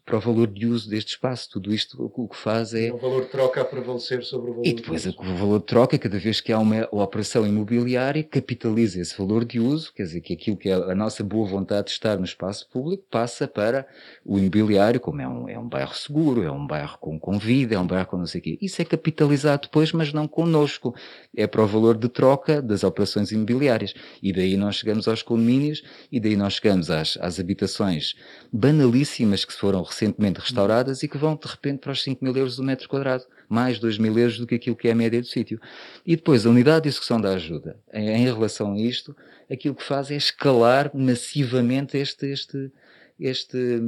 para 0.04 0.16
o 0.18 0.20
valor 0.20 0.46
de 0.48 0.66
uso 0.66 0.88
deste 0.90 1.10
espaço. 1.10 1.48
Tudo 1.50 1.72
isto 1.72 2.12
o 2.14 2.28
que 2.28 2.36
faz 2.36 2.74
é. 2.74 2.92
O 2.92 2.98
valor 2.98 3.22
de 3.24 3.30
troca 3.30 3.60
a 3.62 3.64
prevalecer 3.64 4.22
sobre 4.22 4.50
o 4.50 4.54
valor 4.54 4.66
E 4.66 4.72
depois 4.74 5.02
de 5.02 5.08
uso. 5.08 5.18
o 5.20 5.34
valor 5.36 5.58
de 5.60 5.64
troca, 5.66 5.98
cada 5.98 6.18
vez 6.18 6.40
que 6.40 6.52
há 6.52 6.58
uma 6.58 6.88
operação 6.92 7.46
imobiliária, 7.46 8.22
capitaliza 8.22 9.00
esse 9.00 9.16
valor 9.16 9.44
de 9.44 9.58
uso, 9.58 9.92
quer 9.94 10.02
dizer, 10.04 10.20
que 10.20 10.34
aquilo 10.34 10.56
que 10.56 10.68
é 10.68 10.74
a 10.74 10.94
nossa 10.94 11.24
boa 11.24 11.46
vontade 11.46 11.86
de 11.86 11.92
estar 11.92 12.18
no 12.18 12.24
espaço 12.24 12.68
público 12.70 13.04
passa 13.10 13.48
para 13.48 13.86
o 14.24 14.38
imobiliário, 14.38 15.00
como 15.00 15.20
é 15.20 15.28
um, 15.28 15.48
é 15.48 15.58
um 15.58 15.68
bairro 15.68 15.94
seguro, 15.94 16.42
é 16.42 16.50
um 16.50 16.66
bairro 16.66 16.98
com, 16.98 17.18
com 17.18 17.38
vida, 17.38 17.74
é 17.74 17.78
um 17.78 17.86
bairro 17.86 18.06
com 18.06 18.18
não 18.18 18.26
sei 18.26 18.40
o 18.40 18.44
quê. 18.44 18.58
Isso 18.60 18.82
é 18.82 18.84
capitalizado 18.84 19.62
depois, 19.62 19.92
mas 19.92 20.12
não 20.12 20.28
connosco. 20.28 20.94
É 21.36 21.46
para 21.46 21.62
o 21.62 21.66
valor 21.66 21.96
de 21.96 22.08
troca 22.08 22.60
das 22.60 22.84
operações 22.84 23.32
imobiliárias. 23.32 23.94
E 24.22 24.32
daí 24.32 24.56
nós 24.56 24.76
chegamos 24.76 25.08
aos 25.08 25.22
condomínios 25.22 25.82
e 26.12 26.20
daí 26.20 26.36
nós 26.36 26.54
chegamos 26.54 26.90
às, 26.90 27.16
às 27.20 27.40
habitações 27.40 28.14
banalíssimas 28.52 29.44
que 29.44 29.52
se 29.52 29.58
foram 29.58 29.84
recentemente 29.94 30.40
restauradas 30.40 31.02
e 31.02 31.08
que 31.08 31.16
vão 31.16 31.36
de 31.36 31.46
repente 31.46 31.78
para 31.78 31.92
os 31.92 32.02
5 32.02 32.24
mil 32.24 32.36
euros 32.36 32.56
do 32.56 32.64
metro 32.64 32.88
quadrado, 32.88 33.24
mais 33.48 33.78
2 33.78 33.98
mil 33.98 34.18
euros 34.18 34.38
do 34.38 34.46
que 34.46 34.56
aquilo 34.56 34.76
que 34.76 34.88
é 34.88 34.92
a 34.92 34.94
média 34.94 35.20
do 35.20 35.26
sítio. 35.26 35.60
E 36.04 36.16
depois 36.16 36.44
a 36.44 36.50
unidade 36.50 36.82
de 36.82 36.88
execução 36.88 37.20
da 37.20 37.30
ajuda, 37.30 37.78
em, 37.92 38.24
relação 38.24 38.74
a 38.74 38.78
isto, 38.78 39.16
aquilo 39.50 39.74
que 39.74 39.82
faz 39.82 40.10
é 40.10 40.16
escalar 40.16 40.90
massivamente 40.94 41.96
este, 41.96 42.26
este, 42.26 42.72
este, 43.18 43.80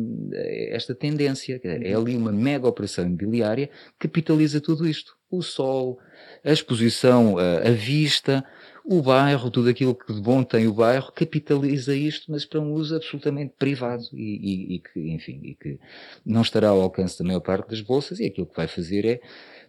esta 0.70 0.94
tendência. 0.94 1.60
É 1.62 1.94
ali 1.94 2.16
uma 2.16 2.32
mega 2.32 2.68
operação 2.68 3.04
imobiliária 3.04 3.68
que 3.98 4.08
capitaliza 4.08 4.60
tudo 4.60 4.88
isto. 4.88 5.16
O 5.28 5.42
sol, 5.42 5.98
a 6.44 6.52
exposição, 6.52 7.36
a 7.38 7.70
vista, 7.70 8.44
o 8.88 9.02
bairro, 9.02 9.50
tudo 9.50 9.68
aquilo 9.68 9.94
que 9.94 10.12
de 10.12 10.20
bom 10.20 10.44
tem 10.44 10.68
o 10.68 10.72
bairro, 10.72 11.10
capitaliza 11.12 11.94
isto, 11.94 12.30
mas 12.30 12.44
para 12.44 12.60
um 12.60 12.72
uso 12.72 12.94
absolutamente 12.94 13.52
privado 13.58 14.04
e, 14.12 14.16
e, 14.16 14.74
e, 14.76 14.78
que, 14.78 15.00
enfim, 15.10 15.40
e 15.42 15.54
que 15.54 15.80
não 16.24 16.42
estará 16.42 16.68
ao 16.68 16.80
alcance 16.80 17.18
da 17.18 17.24
maior 17.24 17.40
parte 17.40 17.68
das 17.68 17.80
bolsas 17.80 18.20
e 18.20 18.26
aquilo 18.26 18.46
que 18.46 18.56
vai 18.56 18.68
fazer 18.68 19.04
é, 19.04 19.20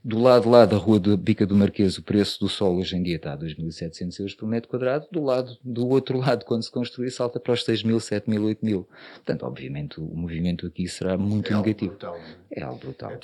do 0.03 0.19
lado 0.19 0.47
lá 0.47 0.65
da 0.65 0.77
rua 0.77 0.99
do 0.99 1.17
Bica 1.17 1.47
do 1.47 1.55
Marquês, 1.55 1.97
o 1.97 2.03
preço 2.03 2.39
do 2.39 2.47
solo 2.47 2.79
hoje 2.79 2.95
em 2.95 3.01
dia 3.01 3.15
está 3.15 3.33
a 3.33 3.37
2.700 3.37 4.19
euros 4.19 4.35
por 4.35 4.47
metro 4.47 4.69
quadrado, 4.69 5.07
do 5.11 5.23
lado, 5.23 5.57
do 5.63 5.87
outro 5.87 6.19
lado, 6.19 6.45
quando 6.45 6.63
se 6.63 6.71
construir, 6.71 7.09
salta 7.09 7.39
para 7.39 7.53
os 7.53 7.65
6.000, 7.65 7.95
7.000, 7.97 8.55
8.000. 8.61 8.85
Portanto, 9.15 9.43
obviamente, 9.43 9.99
o 9.99 10.05
movimento 10.15 10.67
aqui 10.67 10.87
será 10.87 11.17
muito 11.17 11.51
é 11.51 11.55
negativo. 11.55 11.97
Algo 11.99 12.19
brutal, 12.19 12.37
é? 12.51 12.59
é 12.59 12.63
algo 12.63 12.79
brutal. 12.79 13.11
É, 13.11 13.17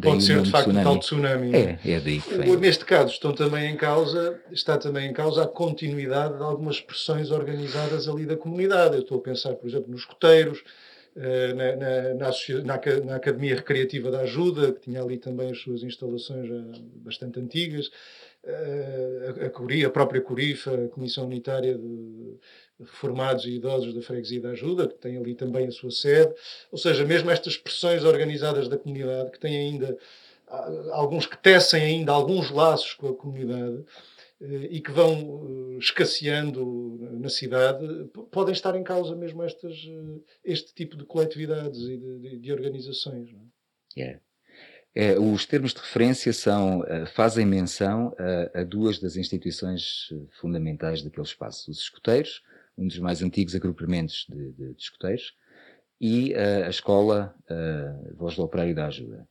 Pode 0.00 0.24
ser 0.24 0.42
de 0.42 0.50
facto 0.50 0.70
um 0.70 0.82
tal 0.82 0.98
tsunami. 0.98 1.54
É, 1.54 1.78
é 1.84 2.00
daí 2.00 2.20
que 2.20 2.34
vem. 2.34 2.56
Neste 2.56 2.84
caso 2.84 3.12
estão 3.12 3.32
também 3.32 3.70
em 3.70 3.76
causa, 3.76 4.40
está 4.52 4.76
também 4.76 5.08
em 5.08 5.12
causa 5.12 5.44
a 5.44 5.46
continuidade 5.46 6.36
de 6.36 6.42
algumas 6.42 6.76
expressões 6.76 7.30
organizadas 7.30 8.08
ali 8.08 8.26
da 8.26 8.36
comunidade. 8.36 8.96
Eu 8.96 9.02
estou 9.02 9.18
a 9.18 9.22
pensar, 9.22 9.54
por 9.54 9.68
exemplo, 9.68 9.90
nos 9.90 10.04
coteiros, 10.04 10.62
eh, 11.16 11.54
na, 11.54 11.76
na, 11.76 12.14
na, 12.14 13.04
na, 13.04 13.16
Academia 13.16 13.54
Recreativa 13.54 14.10
da 14.10 14.20
Ajuda, 14.20 14.72
que 14.72 14.80
tinha 14.80 15.00
ali 15.00 15.16
também 15.16 15.50
as 15.50 15.58
suas 15.58 15.82
instalações 15.82 16.46
já 16.46 16.62
bastante 16.96 17.40
antigas, 17.40 17.90
eh, 18.44 19.34
a, 19.40 19.46
a, 19.46 19.86
a 19.86 19.90
própria 19.90 20.20
Curifa, 20.20 20.74
a 20.74 20.88
Comissão 20.88 21.24
Unitária 21.24 21.76
de 21.78 22.36
reformados 22.80 23.44
e 23.44 23.52
idosos 23.52 23.94
da 23.94 24.02
Freguesia 24.02 24.40
da 24.40 24.50
Ajuda, 24.50 24.88
que 24.88 24.94
tem 24.94 25.16
ali 25.16 25.34
também 25.34 25.66
a 25.66 25.70
sua 25.70 25.90
sede, 25.90 26.34
ou 26.70 26.78
seja, 26.78 27.04
mesmo 27.04 27.30
estas 27.30 27.54
expressões 27.54 28.04
organizadas 28.04 28.68
da 28.68 28.76
comunidade, 28.76 29.30
que 29.30 29.40
têm 29.40 29.56
ainda 29.56 29.96
alguns 30.92 31.26
que 31.26 31.36
tecem 31.36 31.82
ainda 31.82 32.12
alguns 32.12 32.50
laços 32.50 32.94
com 32.94 33.08
a 33.08 33.14
comunidade 33.14 33.84
eh, 34.40 34.68
e 34.70 34.80
que 34.80 34.90
vão 34.90 35.74
eh, 35.74 35.78
escasseando 35.78 36.98
na 37.20 37.28
cidade, 37.28 37.86
podem 38.30 38.52
estar 38.52 38.76
em 38.76 38.84
causa 38.84 39.16
mesmo 39.16 39.42
estas, 39.42 39.74
eh, 39.74 40.20
este 40.44 40.74
tipo 40.74 40.96
de 40.96 41.04
coletividades 41.04 41.80
e 41.80 41.96
de, 41.96 42.38
de, 42.38 42.52
organizações. 42.52 43.30
É? 43.96 44.00
Yeah. 44.00 44.20
É, 44.94 45.18
os 45.18 45.44
termos 45.44 45.74
de 45.74 45.80
referência 45.80 46.32
são, 46.32 46.82
fazem 47.12 47.44
menção 47.44 48.16
a, 48.54 48.64
duas 48.64 48.98
das 48.98 49.16
instituições 49.16 50.08
fundamentais 50.40 51.02
daquele 51.02 51.26
espaço: 51.26 51.70
os 51.70 51.80
escuteiros, 51.80 52.42
um 52.76 52.86
dos 52.86 52.98
mais 52.98 53.22
antigos 53.22 53.54
agrupamentos 53.54 54.26
de, 54.28 54.52
de, 54.52 54.74
de 54.74 54.82
escuteiros, 54.82 55.34
e 56.00 56.32
uh, 56.34 56.66
a 56.66 56.68
escola 56.68 57.34
uh, 57.50 58.16
Voz 58.16 58.36
do 58.36 58.42
Operário 58.42 58.74
da 58.74 58.86
Ajuda. 58.86 59.26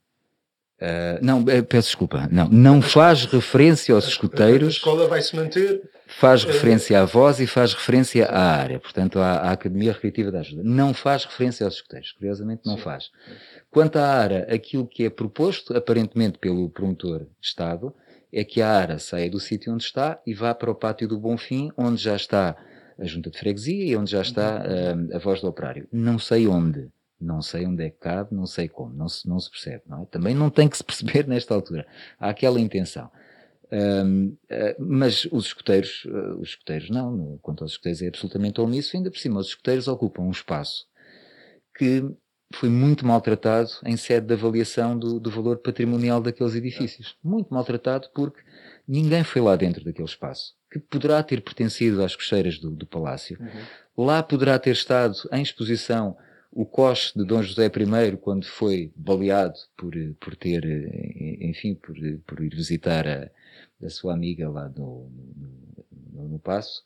Uh, 0.81 1.23
não, 1.23 1.43
peço 1.43 1.88
desculpa, 1.89 2.27
não, 2.29 2.49
não 2.49 2.81
faz 2.81 3.25
referência 3.25 3.95
aos 3.95 4.08
escuteiros. 4.08 4.67
A 4.67 4.71
escola 4.71 5.08
vai 5.08 5.21
se 5.21 5.36
manter. 5.36 5.89
Faz 6.08 6.43
referência 6.43 7.01
à 7.01 7.05
voz 7.05 7.39
e 7.39 7.47
faz 7.47 7.73
referência 7.73 8.25
à 8.27 8.58
área, 8.58 8.79
portanto, 8.79 9.19
à, 9.19 9.38
à, 9.38 9.51
Academia 9.51 9.93
Recreativa 9.93 10.31
da 10.31 10.39
Ajuda. 10.41 10.63
Não 10.63 10.93
faz 10.93 11.25
referência 11.25 11.65
aos 11.65 11.75
escuteiros, 11.75 12.12
curiosamente 12.12 12.62
não 12.65 12.77
Sim. 12.77 12.84
faz. 12.84 13.10
Quanto 13.71 13.97
à 13.97 14.05
ARA, 14.05 14.47
aquilo 14.53 14.86
que 14.86 15.05
é 15.05 15.10
proposto, 15.10 15.75
aparentemente 15.75 16.38
pelo 16.38 16.69
promotor 16.69 17.25
Estado, 17.41 17.93
é 18.31 18.43
que 18.43 18.62
a 18.62 18.69
ARA 18.69 18.99
saia 18.99 19.29
do 19.29 19.39
sítio 19.39 19.73
onde 19.73 19.84
está 19.84 20.19
e 20.27 20.34
vá 20.34 20.53
para 20.53 20.69
o 20.69 20.75
pátio 20.75 21.08
do 21.08 21.17
Bonfim, 21.17 21.71
onde 21.77 22.01
já 22.03 22.15
está 22.15 22.55
a 22.99 23.05
junta 23.05 23.29
de 23.29 23.38
freguesia 23.38 23.86
e 23.86 23.95
onde 23.95 24.12
já 24.12 24.21
está 24.21 24.63
uh, 24.63 25.15
a 25.15 25.19
voz 25.19 25.41
do 25.41 25.47
operário. 25.47 25.88
Não 25.91 26.17
sei 26.17 26.47
onde. 26.47 26.89
Não 27.19 27.41
sei 27.41 27.65
onde 27.65 27.84
é 27.84 27.89
que 27.89 27.97
cabe, 27.97 28.36
não 28.36 28.45
sei 28.45 28.67
como, 28.67 28.93
não 28.93 29.08
se, 29.08 29.27
não 29.27 29.39
se 29.39 29.49
percebe. 29.49 29.84
Não 29.88 30.03
é? 30.03 30.05
Também 30.05 30.36
não 30.36 30.49
tem 30.49 30.67
que 30.67 30.77
se 30.77 30.84
perceber 30.86 31.27
nesta 31.27 31.53
altura. 31.53 31.86
Há 32.19 32.29
aquela 32.29 32.60
intenção. 32.60 33.10
Um, 33.71 34.27
uh, 34.27 34.38
eh, 34.47 34.75
mas 34.77 35.25
os 35.31 35.47
escuteiros, 35.47 36.05
uh, 36.05 36.39
os 36.39 36.49
escuteiros 36.49 36.89
não, 36.89 37.39
quanto 37.41 37.63
aos 37.63 37.71
escuteiros 37.71 38.01
é 38.01 38.08
absolutamente 38.08 38.62
omisso, 38.62 38.95
ainda 38.95 39.10
por 39.10 39.17
cima 39.17 39.39
os 39.39 39.47
escuteiros 39.47 39.88
ocupam 39.88 40.21
um 40.21 40.31
espaço 40.31 40.86
que 41.75 42.05
foi 42.53 42.69
muito 42.69 43.05
maltratado 43.05 43.69
em 43.84 43.97
sede 43.97 44.27
de 44.27 44.34
avaliação 44.34 44.97
do, 44.97 45.19
do 45.19 45.31
valor 45.31 45.58
patrimonial 45.58 46.21
daqueles 46.21 46.55
edifícios. 46.55 47.17
Muito 47.23 47.53
maltratado 47.53 48.08
porque 48.13 48.39
ninguém 48.88 49.23
foi 49.23 49.41
lá 49.41 49.55
dentro 49.55 49.84
daquele 49.84 50.08
espaço 50.08 50.53
que 50.80 50.88
poderá 50.88 51.22
ter 51.24 51.42
pertencido 51.42 52.04
às 52.04 52.16
cocheiras 52.16 52.60
do, 52.60 52.72
do 52.72 52.86
palácio. 52.86 53.38
Uhum. 53.40 54.06
Lá 54.06 54.22
poderá 54.22 54.58
ter 54.60 54.72
estado 54.72 55.16
em 55.32 55.42
exposição 55.42 56.18
o 56.52 56.66
coche 56.66 57.12
de 57.18 57.26
Dom 57.26 57.44
José 57.44 57.66
I 57.66 58.18
quando 58.18 58.46
foi 58.46 58.92
baleado 58.96 59.56
por, 59.76 59.94
por 60.20 60.36
ter, 60.38 60.64
enfim, 61.42 61.76
por, 61.76 61.96
por 62.26 62.42
ir 62.42 62.56
visitar 62.56 63.06
a, 63.06 63.30
a 63.86 63.90
sua 63.90 64.14
amiga 64.14 64.50
lá 64.50 64.70
no, 64.70 65.10
no, 66.14 66.30
no 66.30 66.40
Passo. 66.40 66.84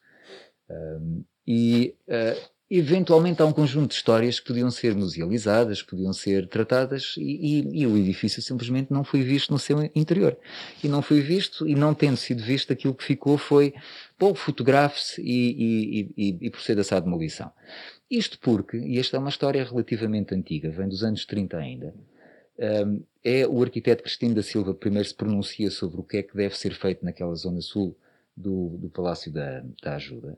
Um, 0.69 1.23
e 1.47 1.95
uh, 2.07 2.49
Eventualmente 2.71 3.41
há 3.41 3.45
um 3.45 3.51
conjunto 3.51 3.89
de 3.89 3.95
histórias 3.95 4.39
que 4.39 4.45
podiam 4.45 4.69
ser 4.69 4.93
musealizadas, 4.93 5.81
podiam 5.81 6.13
ser 6.13 6.47
tratadas 6.47 7.15
e, 7.17 7.23
e, 7.23 7.81
e, 7.81 7.87
o 7.87 7.97
edifício 7.97 8.43
simplesmente 8.43 8.93
não 8.93 9.03
foi 9.03 9.23
visto 9.23 9.51
no 9.51 9.57
seu 9.57 9.81
interior. 9.95 10.37
E 10.83 10.87
não 10.87 11.01
foi 11.01 11.19
visto, 11.19 11.67
e 11.67 11.73
não 11.73 11.95
tendo 11.95 12.17
sido 12.17 12.43
visto, 12.43 12.71
aquilo 12.71 12.93
que 12.93 13.03
ficou 13.03 13.39
foi, 13.39 13.73
bom, 14.19 14.35
fotografe-se 14.35 15.19
e, 15.19 16.11
e, 16.15 16.37
e 16.41 16.49
proceda-se 16.51 16.93
à 16.93 16.99
demolição. 16.99 17.51
Isto 18.09 18.37
porque, 18.39 18.77
e 18.77 18.99
esta 18.99 19.17
é 19.17 19.19
uma 19.19 19.29
história 19.29 19.63
relativamente 19.63 20.35
antiga, 20.35 20.69
vem 20.69 20.87
dos 20.87 21.03
anos 21.03 21.25
30 21.25 21.57
ainda, 21.57 21.95
um, 22.85 23.01
é 23.23 23.47
o 23.47 23.63
arquiteto 23.63 24.03
Cristino 24.03 24.35
da 24.35 24.43
Silva 24.43 24.75
que 24.75 24.79
primeiro 24.79 25.07
se 25.07 25.15
pronuncia 25.15 25.71
sobre 25.71 26.01
o 26.01 26.03
que 26.03 26.17
é 26.17 26.23
que 26.23 26.35
deve 26.35 26.55
ser 26.55 26.75
feito 26.75 27.03
naquela 27.03 27.33
zona 27.33 27.61
sul 27.61 27.97
do, 28.37 28.77
do 28.77 28.89
Palácio 28.89 29.31
da, 29.31 29.63
da 29.81 29.95
Ajuda 29.95 30.37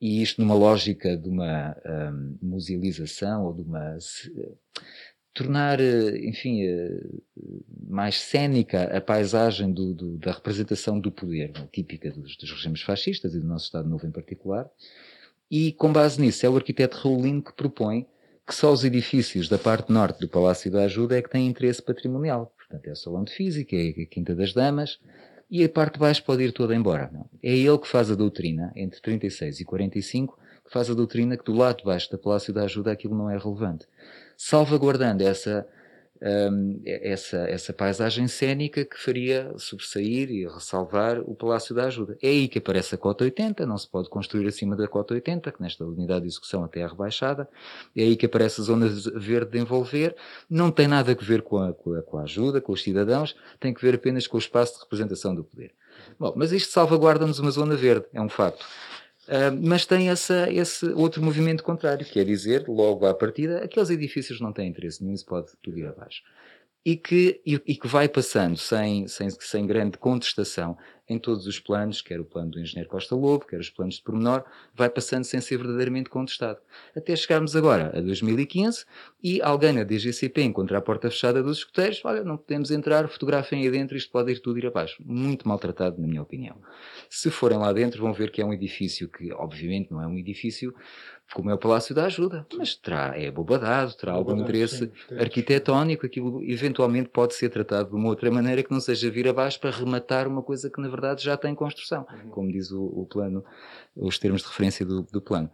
e 0.00 0.22
isto 0.22 0.40
numa 0.40 0.54
lógica 0.54 1.16
de 1.16 1.28
uma 1.28 1.76
um, 1.84 2.38
musealização 2.40 3.44
ou 3.44 3.52
de 3.52 3.62
uma 3.62 3.98
tornar, 5.32 5.80
enfim, 5.80 6.64
eh, 6.64 7.02
mais 7.88 8.16
cénica 8.16 8.84
a 8.96 9.00
paisagem 9.00 9.72
do, 9.72 9.94
do, 9.94 10.16
da 10.18 10.32
representação 10.32 10.98
do 10.98 11.10
poder, 11.10 11.52
né, 11.52 11.68
típica 11.72 12.10
dos, 12.10 12.36
dos, 12.36 12.50
regimes 12.50 12.82
fascistas 12.82 13.34
e 13.34 13.40
do 13.40 13.46
nosso 13.46 13.66
Estado 13.66 13.88
Novo 13.88 14.06
em 14.06 14.10
particular. 14.10 14.68
E 15.50 15.72
com 15.72 15.92
base 15.92 16.20
nisso, 16.20 16.44
é 16.44 16.48
o 16.48 16.56
arquiteto 16.56 16.96
Raulino 16.96 17.42
que 17.42 17.52
propõe 17.52 18.06
que 18.46 18.54
só 18.54 18.72
os 18.72 18.84
edifícios 18.84 19.48
da 19.48 19.58
parte 19.58 19.92
norte 19.92 20.18
do 20.20 20.28
Palácio 20.28 20.70
da 20.70 20.82
Ajuda 20.82 21.16
é 21.16 21.22
que 21.22 21.30
têm 21.30 21.46
interesse 21.46 21.80
patrimonial. 21.80 22.52
Portanto, 22.56 22.86
é 22.86 22.92
o 22.92 22.96
Salão 22.96 23.22
de 23.22 23.32
Física, 23.32 23.76
é 23.76 23.90
a 23.90 24.06
Quinta 24.06 24.34
das 24.34 24.52
Damas, 24.52 24.98
e 25.50 25.64
a 25.64 25.68
parte 25.68 25.94
de 25.94 26.00
baixo 26.00 26.22
pode 26.22 26.44
ir 26.44 26.52
toda 26.52 26.74
embora. 26.74 27.10
Não. 27.12 27.26
É 27.42 27.50
ele 27.50 27.78
que 27.78 27.88
faz 27.88 28.10
a 28.10 28.14
doutrina, 28.14 28.72
entre 28.76 29.00
36 29.00 29.60
e 29.60 29.64
45, 29.64 30.38
que 30.64 30.72
faz 30.72 30.88
a 30.88 30.94
doutrina 30.94 31.36
que 31.36 31.44
do 31.44 31.52
lado 31.52 31.78
de 31.78 31.84
baixo 31.84 32.10
da 32.10 32.16
Palácio 32.16 32.54
da 32.54 32.62
Ajuda 32.62 32.92
aquilo 32.92 33.16
não 33.16 33.28
é 33.28 33.36
relevante. 33.36 33.86
Salvaguardando 34.36 35.24
essa 35.24 35.66
um, 36.22 36.80
essa, 36.84 37.38
essa 37.48 37.72
paisagem 37.72 38.28
cénica 38.28 38.84
que 38.84 38.98
faria 38.98 39.52
sobressair 39.56 40.30
e 40.30 40.46
ressalvar 40.46 41.20
o 41.20 41.34
Palácio 41.34 41.74
da 41.74 41.84
Ajuda. 41.84 42.18
É 42.22 42.28
aí 42.28 42.48
que 42.48 42.58
aparece 42.58 42.94
a 42.94 42.98
cota 42.98 43.24
80, 43.24 43.66
não 43.66 43.78
se 43.78 43.88
pode 43.88 44.08
construir 44.08 44.46
acima 44.46 44.76
da 44.76 44.86
cota 44.86 45.14
80, 45.14 45.50
que 45.52 45.62
nesta 45.62 45.84
unidade 45.84 46.22
de 46.22 46.28
execução 46.28 46.62
até 46.64 46.80
é 46.80 46.86
rebaixada. 46.86 47.48
É 47.96 48.02
aí 48.02 48.16
que 48.16 48.26
aparece 48.26 48.60
a 48.60 48.64
zona 48.64 48.86
verde 49.14 49.52
de 49.52 49.58
envolver. 49.58 50.14
Não 50.48 50.70
tem 50.70 50.86
nada 50.86 51.12
a 51.12 51.14
ver 51.14 51.42
com 51.42 51.58
a, 51.58 51.72
com 51.72 51.94
a, 51.94 52.02
com 52.02 52.18
a 52.18 52.22
ajuda, 52.22 52.60
com 52.60 52.72
os 52.72 52.82
cidadãos, 52.82 53.34
tem 53.58 53.72
que 53.72 53.80
ver 53.80 53.94
apenas 53.94 54.26
com 54.26 54.36
o 54.36 54.40
espaço 54.40 54.74
de 54.74 54.80
representação 54.80 55.34
do 55.34 55.44
poder. 55.44 55.72
Bom, 56.18 56.32
mas 56.36 56.52
isto 56.52 56.72
salvaguarda-nos 56.72 57.38
uma 57.38 57.50
zona 57.50 57.76
verde, 57.76 58.06
é 58.12 58.20
um 58.20 58.28
facto. 58.28 58.64
Uh, 59.30 59.56
mas 59.62 59.86
tem 59.86 60.10
essa, 60.10 60.50
esse 60.52 60.84
outro 60.86 61.22
movimento 61.22 61.62
contrário, 61.62 62.04
quer 62.04 62.24
dizer, 62.24 62.66
logo 62.66 63.06
à 63.06 63.14
partida, 63.14 63.62
aqueles 63.62 63.88
edifícios 63.88 64.40
não 64.40 64.52
têm 64.52 64.68
interesse 64.68 65.00
nenhum, 65.00 65.14
isso 65.14 65.24
pode 65.24 65.52
tudo 65.62 65.78
ir 65.78 65.86
abaixo 65.86 66.20
e 66.84 66.96
que, 66.96 67.40
e, 67.44 67.60
e, 67.66 67.76
que 67.76 67.86
vai 67.86 68.08
passando 68.08 68.56
sem, 68.56 69.06
sem, 69.06 69.28
sem 69.30 69.66
grande 69.66 69.98
contestação 69.98 70.78
em 71.06 71.18
todos 71.18 71.46
os 71.46 71.58
planos, 71.58 72.00
quer 72.00 72.20
o 72.20 72.24
plano 72.24 72.52
do 72.52 72.60
engenheiro 72.60 72.88
Costa 72.88 73.16
Lobo, 73.16 73.44
quer 73.44 73.58
os 73.58 73.68
planos 73.68 73.96
de 73.96 74.02
pormenor, 74.02 74.44
vai 74.72 74.88
passando 74.88 75.24
sem 75.24 75.40
ser 75.40 75.58
verdadeiramente 75.58 76.08
contestado. 76.08 76.58
Até 76.96 77.14
chegarmos 77.16 77.56
agora 77.56 77.90
a 77.94 78.00
2015 78.00 78.84
e 79.22 79.42
alguém 79.42 79.72
na 79.72 79.82
DGCP 79.82 80.42
encontra 80.42 80.78
a 80.78 80.80
porta 80.80 81.10
fechada 81.10 81.42
dos 81.42 81.58
escuteiros, 81.58 82.00
olha, 82.04 82.22
não 82.22 82.36
podemos 82.36 82.70
entrar, 82.70 83.08
fotografem 83.08 83.62
aí 83.62 83.70
dentro, 83.70 83.96
isto 83.96 84.10
pode 84.10 84.32
ir 84.32 84.38
tudo 84.38 84.58
ir 84.58 84.66
abaixo. 84.66 85.02
Muito 85.04 85.46
maltratado, 85.48 86.00
na 86.00 86.06
minha 86.06 86.22
opinião. 86.22 86.56
Se 87.10 87.28
forem 87.28 87.58
lá 87.58 87.72
dentro, 87.72 88.00
vão 88.00 88.12
ver 88.12 88.30
que 88.30 88.40
é 88.40 88.44
um 88.44 88.52
edifício 88.52 89.08
que, 89.08 89.32
obviamente, 89.32 89.90
não 89.90 90.00
é 90.00 90.06
um 90.06 90.16
edifício 90.16 90.72
como 91.32 91.50
é 91.50 91.54
o 91.54 91.58
Palácio 91.58 91.94
da 91.94 92.06
Ajuda, 92.06 92.46
mas 92.56 92.74
terá, 92.74 93.12
é 93.16 93.30
bobadado, 93.30 93.94
terá 93.94 94.12
algum 94.12 94.36
interesse 94.36 94.86
sim, 94.86 95.16
arquitetónico, 95.16 96.04
aquilo 96.04 96.42
eventualmente 96.42 97.08
pode 97.08 97.34
ser 97.34 97.48
tratado 97.50 97.90
de 97.90 97.94
uma 97.94 98.08
outra 98.08 98.30
maneira 98.30 98.62
que 98.62 98.70
não 98.70 98.80
seja 98.80 99.10
vir 99.10 99.28
abaixo 99.28 99.60
para 99.60 99.70
rematar 99.70 100.26
uma 100.26 100.42
coisa 100.42 100.68
que 100.68 100.80
na 100.80 100.88
verdade 100.88 101.22
já 101.22 101.36
tem 101.36 101.54
construção, 101.54 102.06
uhum. 102.10 102.30
como 102.30 102.52
diz 102.52 102.70
o, 102.72 102.84
o, 102.84 103.06
plano, 103.06 103.44
os 103.94 104.18
termos 104.18 104.42
de 104.42 104.48
referência 104.48 104.84
do, 104.84 105.02
do 105.02 105.22
plano. 105.22 105.50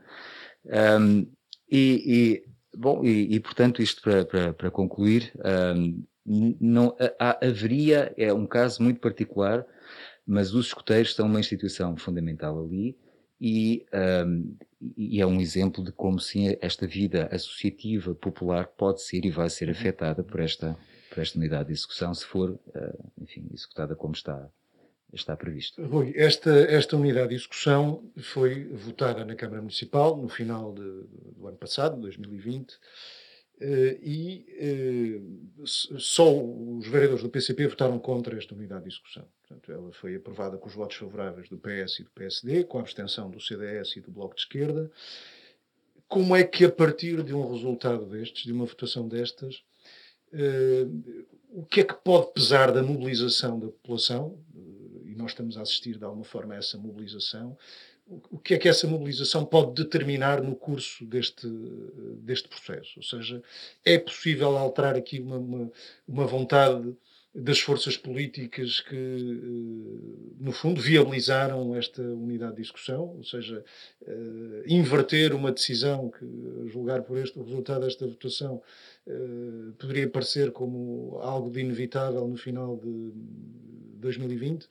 Um, 0.64 1.26
e, 1.70 2.42
e, 2.42 2.76
bom, 2.76 3.04
e, 3.04 3.34
e, 3.34 3.40
portanto 3.40 3.82
isto 3.82 4.00
para, 4.00 4.24
para, 4.24 4.52
para 4.54 4.70
concluir, 4.70 5.32
um, 5.74 6.02
não, 6.60 6.96
há, 7.18 7.46
haveria, 7.46 8.14
é 8.16 8.32
um 8.32 8.46
caso 8.46 8.82
muito 8.82 9.00
particular, 9.00 9.64
mas 10.26 10.54
os 10.54 10.68
escuteiros 10.68 11.14
são 11.14 11.26
uma 11.26 11.38
instituição 11.38 11.96
fundamental 11.96 12.64
ali, 12.64 12.96
e, 13.40 13.84
um, 14.26 14.56
e, 14.96 15.20
é 15.20 15.26
um 15.26 15.40
exemplo 15.40 15.84
de 15.84 15.92
como 15.92 16.18
sim 16.18 16.56
esta 16.60 16.86
vida 16.86 17.28
associativa 17.30 18.14
popular 18.14 18.66
pode 18.66 19.02
ser 19.02 19.24
e 19.24 19.30
vai 19.30 19.50
ser 19.50 19.66
uhum. 19.66 19.72
afetada 19.72 20.22
por 20.22 20.40
esta, 20.40 20.76
por 21.10 21.20
esta 21.20 21.38
unidade 21.38 21.68
de 21.68 21.74
execução 21.74 22.14
se 22.14 22.24
for, 22.24 22.50
uh, 22.50 23.12
enfim, 23.20 23.46
executada 23.52 23.94
como 23.94 24.14
está, 24.14 24.48
está 25.12 25.36
previsto. 25.36 25.84
Rui, 25.84 26.12
esta, 26.16 26.50
esta 26.50 26.96
unidade 26.96 27.30
de 27.30 27.34
execução 27.34 28.10
foi 28.16 28.64
votada 28.68 29.24
na 29.24 29.34
Câmara 29.34 29.60
Municipal 29.60 30.16
no 30.16 30.28
final 30.28 30.72
de, 30.72 30.82
do 31.36 31.46
ano 31.46 31.56
passado, 31.56 32.00
2020, 32.00 32.74
Uh, 33.58 33.96
e 34.02 35.16
uh, 35.16 35.66
só 35.66 36.30
os 36.30 36.86
vereadores 36.86 37.22
do 37.22 37.30
PCP 37.30 37.68
votaram 37.68 37.98
contra 37.98 38.36
esta 38.36 38.54
unidade 38.54 38.82
de 38.82 38.90
discussão. 38.90 39.26
Portanto, 39.46 39.70
ela 39.70 39.92
foi 39.92 40.16
aprovada 40.16 40.58
com 40.58 40.68
os 40.68 40.74
votos 40.74 40.96
favoráveis 40.96 41.48
do 41.48 41.56
PS 41.56 42.00
e 42.00 42.04
do 42.04 42.10
PSD, 42.10 42.64
com 42.64 42.78
a 42.78 42.80
abstenção 42.80 43.30
do 43.30 43.40
CDS 43.40 43.96
e 43.96 44.00
do 44.00 44.10
Bloco 44.10 44.34
de 44.34 44.40
Esquerda. 44.40 44.90
Como 46.08 46.34
é 46.34 46.42
que, 46.42 46.64
a 46.64 46.70
partir 46.70 47.22
de 47.22 47.32
um 47.32 47.52
resultado 47.52 48.06
destes, 48.06 48.44
de 48.44 48.52
uma 48.52 48.64
votação 48.64 49.08
destas, 49.08 49.62
uh, 50.32 51.26
o 51.50 51.64
que 51.64 51.80
é 51.80 51.84
que 51.84 51.94
pode 51.94 52.32
pesar 52.32 52.72
da 52.72 52.82
mobilização 52.82 53.58
da 53.58 53.68
população? 53.68 54.38
e 55.04 55.14
nós 55.14 55.30
estamos 55.30 55.56
a 55.56 55.62
assistir, 55.62 55.96
de 55.96 56.04
alguma 56.04 56.24
forma, 56.24 56.54
a 56.54 56.58
essa 56.58 56.76
mobilização 56.76 57.56
o 58.08 58.38
que 58.38 58.54
é 58.54 58.58
que 58.58 58.68
essa 58.68 58.86
mobilização 58.86 59.44
pode 59.44 59.74
determinar 59.74 60.40
no 60.40 60.54
curso 60.54 61.04
deste, 61.04 61.48
deste 62.20 62.48
processo? 62.48 62.92
Ou 62.96 63.02
seja, 63.02 63.42
é 63.84 63.98
possível 63.98 64.56
alterar 64.56 64.94
aqui 64.94 65.18
uma, 65.18 65.38
uma, 65.38 65.72
uma 66.06 66.26
vontade 66.26 66.94
das 67.38 67.60
forças 67.60 67.98
políticas 67.98 68.80
que, 68.80 68.96
eh, 68.96 70.36
no 70.40 70.52
fundo, 70.52 70.80
viabilizaram 70.80 71.76
esta 71.76 72.00
unidade 72.00 72.56
de 72.56 72.62
discussão, 72.62 73.14
ou 73.18 73.24
seja, 73.24 73.62
uh, 74.02 74.62
inverter 74.66 75.34
uma 75.34 75.52
decisão 75.52 76.10
que, 76.10 76.24
julgar 76.70 77.02
por 77.02 77.18
este 77.18 77.38
o 77.38 77.42
resultado 77.42 77.84
desta 77.84 78.06
votação, 78.06 78.62
uh, 79.06 79.72
poderia 79.78 80.08
parecer 80.08 80.50
como 80.50 81.18
algo 81.20 81.50
de 81.50 81.60
inevitável 81.60 82.26
no 82.26 82.36
final 82.38 82.78
de 82.78 83.12
2020? 84.00 84.66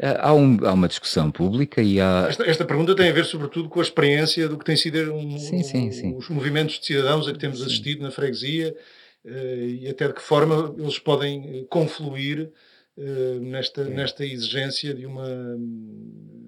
Há, 0.00 0.32
um, 0.32 0.58
há, 0.64 0.72
uma 0.72 0.88
discussão 0.88 1.30
pública 1.32 1.82
e 1.82 2.00
há. 2.00 2.26
Esta, 2.28 2.44
esta, 2.44 2.64
pergunta 2.64 2.94
tem 2.94 3.10
a 3.10 3.12
ver, 3.12 3.24
sobretudo, 3.24 3.68
com 3.68 3.80
a 3.80 3.82
experiência 3.82 4.48
do 4.48 4.56
que 4.56 4.64
tem 4.64 4.76
sido 4.76 5.12
um, 5.12 5.38
sim, 5.38 5.62
sim, 5.62 5.90
sim. 5.90 6.16
os 6.16 6.28
movimentos 6.28 6.78
de 6.78 6.86
cidadãos 6.86 7.28
a 7.28 7.32
que 7.32 7.38
temos 7.38 7.60
assistido 7.60 8.02
na 8.02 8.10
freguesia 8.10 8.74
e 9.24 9.88
até 9.88 10.08
de 10.08 10.14
que 10.14 10.22
forma 10.22 10.74
eles 10.78 10.98
podem 10.98 11.60
eh, 11.60 11.64
confluir 11.70 12.52
uh, 12.96 13.40
nesta, 13.40 13.84
nesta 13.84 14.24
exigência 14.24 14.94
de 14.94 15.06
uma, 15.06 15.26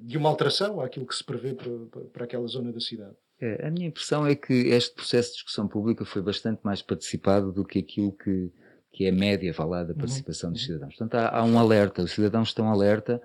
de 0.03 0.19
uma 0.19 0.29
alteração 0.29 0.81
àquilo 0.81 1.07
que 1.07 1.15
se 1.15 1.25
prevê 1.25 1.55
para, 1.55 1.71
para 2.12 2.25
aquela 2.25 2.47
zona 2.47 2.73
da 2.73 2.81
cidade. 2.81 3.15
É, 3.41 3.67
a 3.67 3.71
minha 3.71 3.89
impressão 3.89 4.27
é 4.27 4.35
que 4.35 4.53
este 4.53 4.95
processo 4.95 5.31
de 5.31 5.35
discussão 5.37 5.69
pública 5.69 6.05
foi 6.05 6.23
bastante 6.23 6.61
mais 6.62 6.81
participado 6.83 7.53
do 7.53 7.65
que 7.65 7.79
aquilo 7.79 8.12
que 8.12 8.51
que 8.97 9.05
é 9.05 9.11
a 9.11 9.12
média 9.12 9.55
lá, 9.59 9.83
da 9.83 9.93
uhum, 9.93 9.99
participação 9.99 10.49
uhum. 10.49 10.55
dos 10.55 10.65
cidadãos. 10.65 10.97
Portanto, 10.97 11.15
há, 11.17 11.39
há, 11.39 11.45
um 11.45 11.59
alerta, 11.59 12.03
os 12.03 12.12
cidadãos 12.12 12.49
estão 12.49 12.71
alerta 12.71 13.21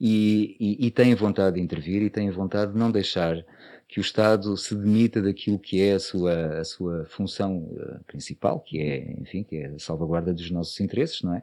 e, 0.00 0.56
e, 0.60 0.86
e, 0.86 0.90
têm 0.92 1.16
vontade 1.16 1.56
de 1.56 1.62
intervir 1.62 2.00
e 2.00 2.08
têm 2.08 2.30
vontade 2.30 2.72
de 2.72 2.78
não 2.78 2.92
deixar 2.92 3.44
que 3.90 3.98
o 3.98 4.00
Estado 4.00 4.56
se 4.56 4.72
demita 4.72 5.20
daquilo 5.20 5.58
que 5.58 5.82
é 5.82 5.94
a 5.94 5.98
sua, 5.98 6.60
a 6.60 6.64
sua 6.64 7.04
função 7.06 7.56
uh, 7.72 8.04
principal, 8.06 8.60
que 8.60 8.80
é, 8.80 9.16
enfim, 9.20 9.42
que 9.42 9.56
é 9.56 9.66
a 9.66 9.78
salvaguarda 9.80 10.32
dos 10.32 10.48
nossos 10.48 10.78
interesses, 10.78 11.22
não 11.22 11.34
é? 11.34 11.42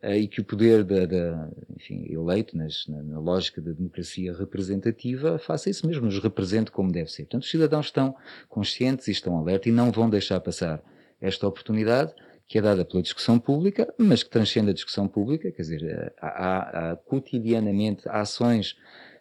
Uh, 0.00 0.14
e 0.14 0.28
que 0.28 0.40
o 0.40 0.44
poder 0.44 0.84
da, 0.84 1.06
da 1.06 1.48
enfim, 1.76 2.06
eleito 2.08 2.56
nas, 2.56 2.86
na, 2.86 3.02
na, 3.02 3.18
lógica 3.18 3.60
da 3.60 3.72
democracia 3.72 4.32
representativa 4.32 5.40
faça 5.40 5.70
isso 5.70 5.84
mesmo, 5.84 6.06
nos 6.06 6.22
represente 6.22 6.70
como 6.70 6.92
deve 6.92 7.10
ser. 7.10 7.24
Portanto, 7.24 7.42
os 7.42 7.50
cidadãos 7.50 7.86
estão 7.86 8.14
conscientes 8.48 9.08
e 9.08 9.10
estão 9.10 9.36
alerta 9.36 9.68
e 9.68 9.72
não 9.72 9.90
vão 9.90 10.08
deixar 10.08 10.38
passar 10.38 10.80
esta 11.20 11.48
oportunidade 11.48 12.14
que 12.46 12.58
é 12.58 12.62
dada 12.62 12.84
pela 12.84 13.02
discussão 13.02 13.40
pública, 13.40 13.92
mas 13.98 14.22
que 14.22 14.30
transcende 14.30 14.70
a 14.70 14.74
discussão 14.74 15.08
pública, 15.08 15.50
quer 15.50 15.62
dizer, 15.62 15.82
eh, 15.84 16.12
há, 16.20 16.28
há, 16.28 16.92
há 16.92 16.96
cotidianamente 16.96 18.08
ações, 18.08 18.76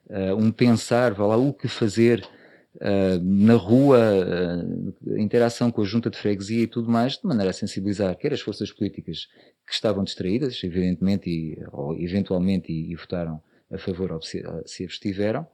uh, 0.09 0.35
um 0.35 0.51
pensar, 0.51 1.13
vá 1.13 1.25
lá, 1.25 1.37
o 1.37 1.53
que 1.53 1.67
fazer 1.67 2.27
uh, 2.75 3.21
na 3.23 3.55
rua, 3.55 3.99
uh, 3.99 5.17
interação 5.17 5.71
com 5.71 5.81
a 5.81 5.85
junta 5.85 6.09
de 6.09 6.17
freguesia 6.17 6.63
e 6.63 6.67
tudo 6.67 6.89
mais, 6.89 7.17
de 7.17 7.25
maneira 7.25 7.49
a 7.51 7.53
sensibilizar 7.53 8.15
quer 8.17 8.33
as 8.33 8.41
forças 8.41 8.71
políticas 8.71 9.27
que 9.65 9.73
estavam 9.73 10.03
distraídas, 10.03 10.63
evidentemente, 10.63 11.29
e, 11.29 11.57
ou 11.71 11.97
eventualmente, 11.97 12.71
e, 12.71 12.91
e 12.91 12.95
votaram 12.95 13.41
a 13.71 13.77
favor 13.77 14.11
ou 14.11 14.21
se, 14.21 14.43
se 14.65 14.83
abstiveram, 14.83 15.47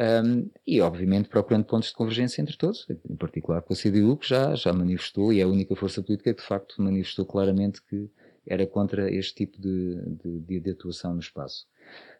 um, 0.00 0.48
e, 0.66 0.80
obviamente, 0.80 1.28
procurando 1.28 1.64
pontos 1.64 1.90
de 1.90 1.94
convergência 1.94 2.40
entre 2.40 2.56
todos, 2.56 2.86
em 2.88 3.16
particular 3.16 3.60
com 3.60 3.74
a 3.74 3.76
CDU, 3.76 4.16
que 4.16 4.26
já, 4.26 4.54
já 4.54 4.72
manifestou, 4.72 5.30
e 5.30 5.40
é 5.40 5.42
a 5.42 5.48
única 5.48 5.76
força 5.76 6.02
política 6.02 6.32
que, 6.32 6.40
de 6.40 6.46
facto, 6.46 6.80
manifestou 6.80 7.26
claramente 7.26 7.82
que 7.82 8.08
era 8.46 8.66
contra 8.66 9.14
este 9.14 9.34
tipo 9.34 9.60
de, 9.60 10.00
de, 10.46 10.60
de 10.60 10.70
atuação 10.70 11.12
no 11.12 11.20
espaço. 11.20 11.66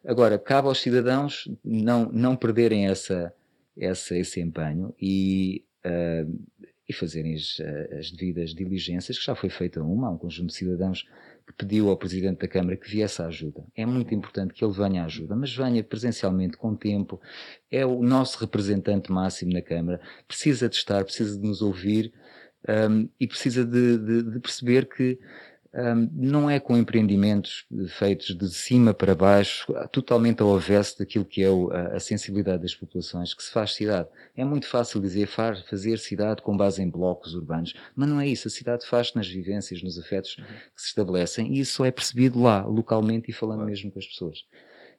Agora, 0.04 0.38
cabe 0.38 0.68
aos 0.68 0.80
cidadãos 0.80 1.48
não, 1.64 2.10
não 2.12 2.36
perderem 2.36 2.86
essa, 2.86 3.32
essa, 3.76 4.16
esse 4.16 4.40
empenho 4.40 4.94
e, 5.00 5.64
uh, 5.84 6.44
e 6.88 6.92
fazerem 6.92 7.34
as, 7.34 7.58
as 7.98 8.10
devidas 8.10 8.54
diligências, 8.54 9.18
que 9.18 9.24
já 9.24 9.34
foi 9.34 9.48
feita 9.48 9.82
uma, 9.82 10.08
há 10.08 10.10
um 10.10 10.18
conjunto 10.18 10.48
de 10.48 10.54
cidadãos 10.54 11.06
que 11.46 11.52
pediu 11.56 11.88
ao 11.88 11.96
Presidente 11.96 12.38
da 12.38 12.48
Câmara 12.48 12.76
que 12.76 12.88
viesse 12.88 13.20
a 13.20 13.26
ajuda. 13.26 13.64
É 13.76 13.84
muito 13.84 14.14
importante 14.14 14.54
que 14.54 14.64
ele 14.64 14.72
venha 14.72 15.02
à 15.02 15.06
ajuda, 15.06 15.34
mas 15.34 15.54
venha 15.54 15.82
presencialmente, 15.82 16.56
com 16.56 16.74
tempo. 16.76 17.20
É 17.70 17.84
o 17.84 18.02
nosso 18.02 18.38
representante 18.38 19.10
máximo 19.10 19.52
na 19.52 19.62
Câmara. 19.62 20.00
Precisa 20.28 20.68
de 20.68 20.76
estar, 20.76 21.04
precisa 21.04 21.38
de 21.38 21.46
nos 21.46 21.60
ouvir 21.60 22.12
um, 22.68 23.08
e 23.18 23.26
precisa 23.26 23.64
de, 23.64 23.98
de, 23.98 24.22
de 24.22 24.40
perceber 24.40 24.88
que 24.88 25.18
um, 25.72 26.08
não 26.12 26.50
é 26.50 26.58
com 26.58 26.76
empreendimentos 26.76 27.64
feitos 27.90 28.34
de 28.36 28.48
cima 28.48 28.92
para 28.92 29.14
baixo, 29.14 29.72
totalmente 29.92 30.42
ao 30.42 30.54
avesso 30.54 30.98
daquilo 30.98 31.24
que 31.24 31.42
é 31.42 31.48
o, 31.48 31.70
a, 31.70 31.96
a, 31.96 32.00
sensibilidade 32.00 32.62
das 32.62 32.74
populações, 32.74 33.32
que 33.34 33.42
se 33.42 33.52
faz 33.52 33.74
cidade. 33.74 34.08
É 34.36 34.44
muito 34.44 34.66
fácil 34.66 35.00
dizer 35.00 35.26
faz, 35.26 35.60
fazer 35.62 35.98
cidade 35.98 36.42
com 36.42 36.56
base 36.56 36.82
em 36.82 36.90
blocos 36.90 37.34
urbanos, 37.34 37.74
mas 37.94 38.08
não 38.08 38.20
é 38.20 38.26
isso. 38.26 38.48
A 38.48 38.50
cidade 38.50 38.84
faz 38.84 39.14
nas 39.14 39.28
vivências, 39.28 39.82
nos 39.82 39.98
afetos 39.98 40.36
uhum. 40.38 40.44
que 40.44 40.82
se 40.82 40.88
estabelecem 40.88 41.54
e 41.54 41.60
isso 41.60 41.84
é 41.84 41.90
percebido 41.90 42.42
lá, 42.42 42.64
localmente 42.64 43.30
e 43.30 43.32
falando 43.32 43.64
mesmo 43.64 43.92
com 43.92 43.98
as 43.98 44.06
pessoas. 44.06 44.44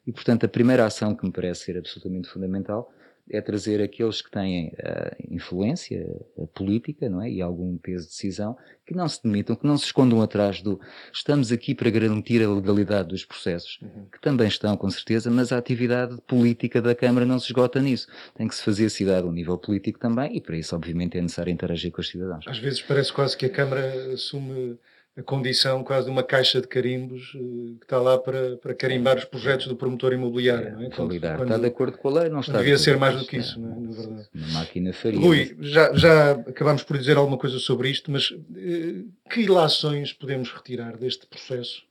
E, 0.06 0.12
portanto, 0.12 0.44
a 0.44 0.48
primeira 0.48 0.86
ação 0.86 1.14
que 1.14 1.24
me 1.24 1.32
parece 1.32 1.64
ser 1.64 1.76
absolutamente 1.78 2.28
fundamental 2.28 2.92
é 3.36 3.40
trazer 3.40 3.82
aqueles 3.82 4.20
que 4.20 4.30
têm 4.30 4.68
uh, 4.68 5.16
influência 5.30 6.06
uh, 6.36 6.46
política 6.48 7.08
não 7.08 7.22
é? 7.22 7.30
e 7.30 7.42
algum 7.42 7.76
peso 7.78 8.04
de 8.04 8.10
decisão, 8.10 8.56
que 8.86 8.94
não 8.94 9.08
se 9.08 9.22
demitam, 9.22 9.56
que 9.56 9.66
não 9.66 9.76
se 9.76 9.86
escondam 9.86 10.20
atrás 10.20 10.60
do 10.60 10.80
estamos 11.12 11.52
aqui 11.52 11.74
para 11.74 11.90
garantir 11.90 12.42
a 12.42 12.50
legalidade 12.50 13.08
dos 13.08 13.24
processos, 13.24 13.78
uhum. 13.82 14.06
que 14.10 14.20
também 14.20 14.48
estão, 14.48 14.76
com 14.76 14.90
certeza, 14.90 15.30
mas 15.30 15.52
a 15.52 15.58
atividade 15.58 16.20
política 16.26 16.82
da 16.82 16.94
Câmara 16.94 17.24
não 17.24 17.38
se 17.38 17.46
esgota 17.46 17.80
nisso. 17.80 18.08
Tem 18.34 18.48
que 18.48 18.54
se 18.54 18.62
fazer 18.62 18.90
cidade 18.90 19.26
a 19.26 19.30
nível 19.30 19.56
político 19.56 19.98
também, 19.98 20.36
e 20.36 20.40
para 20.40 20.56
isso, 20.56 20.74
obviamente, 20.74 21.16
é 21.16 21.22
necessário 21.22 21.52
interagir 21.52 21.92
com 21.92 22.00
os 22.00 22.08
cidadãos. 22.08 22.44
Às 22.46 22.58
vezes 22.58 22.82
parece 22.82 23.12
quase 23.12 23.36
que 23.36 23.46
a 23.46 23.50
Câmara 23.50 24.12
assume 24.12 24.78
a 25.16 25.22
condição 25.22 25.84
quase 25.84 26.06
de 26.06 26.10
uma 26.10 26.22
caixa 26.22 26.60
de 26.60 26.66
carimbos 26.66 27.34
uh, 27.34 27.76
que 27.78 27.84
está 27.84 28.00
lá 28.00 28.16
para, 28.16 28.56
para 28.56 28.74
carimbar 28.74 29.18
os 29.18 29.24
projetos 29.24 29.66
do 29.66 29.76
promotor 29.76 30.12
imobiliário. 30.14 30.68
É, 30.68 30.70
não 30.70 30.82
é? 30.82 30.90
Quando, 30.90 31.20
quando, 31.20 31.42
está 31.42 31.58
de 31.58 31.66
acordo 31.66 31.98
com 31.98 32.08
a 32.08 32.20
lei, 32.20 32.30
não 32.30 32.40
está. 32.40 32.58
Devia 32.58 32.78
ser 32.78 32.96
mais 32.96 33.18
do 33.18 33.26
que 33.26 33.36
isso, 33.36 33.60
não 33.60 33.72
é? 33.72 33.80
na 33.80 33.90
verdade. 33.90 34.28
Uma 34.34 34.48
máquina 34.48 34.92
faria. 34.94 35.20
Rui, 35.20 35.56
já, 35.60 35.92
já 35.94 36.32
acabámos 36.32 36.82
por 36.82 36.96
dizer 36.96 37.18
alguma 37.18 37.36
coisa 37.36 37.58
sobre 37.58 37.90
isto, 37.90 38.10
mas 38.10 38.30
uh, 38.30 39.12
que 39.30 39.40
ilações 39.42 40.14
podemos 40.14 40.50
retirar 40.50 40.96
deste 40.96 41.26
processo, 41.26 41.82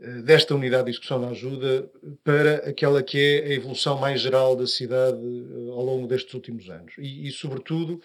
uh, 0.00 0.22
desta 0.22 0.54
unidade 0.54 0.86
de 0.86 0.92
discussão 0.92 1.20
da 1.20 1.28
ajuda, 1.28 1.86
para 2.24 2.68
aquela 2.68 3.02
que 3.02 3.18
é 3.18 3.48
a 3.48 3.52
evolução 3.52 3.98
mais 3.98 4.22
geral 4.22 4.56
da 4.56 4.66
cidade 4.66 5.18
ao 5.70 5.84
longo 5.84 6.06
destes 6.06 6.32
últimos 6.32 6.70
anos? 6.70 6.94
E, 6.96 7.28
e 7.28 7.30
sobretudo, 7.30 8.00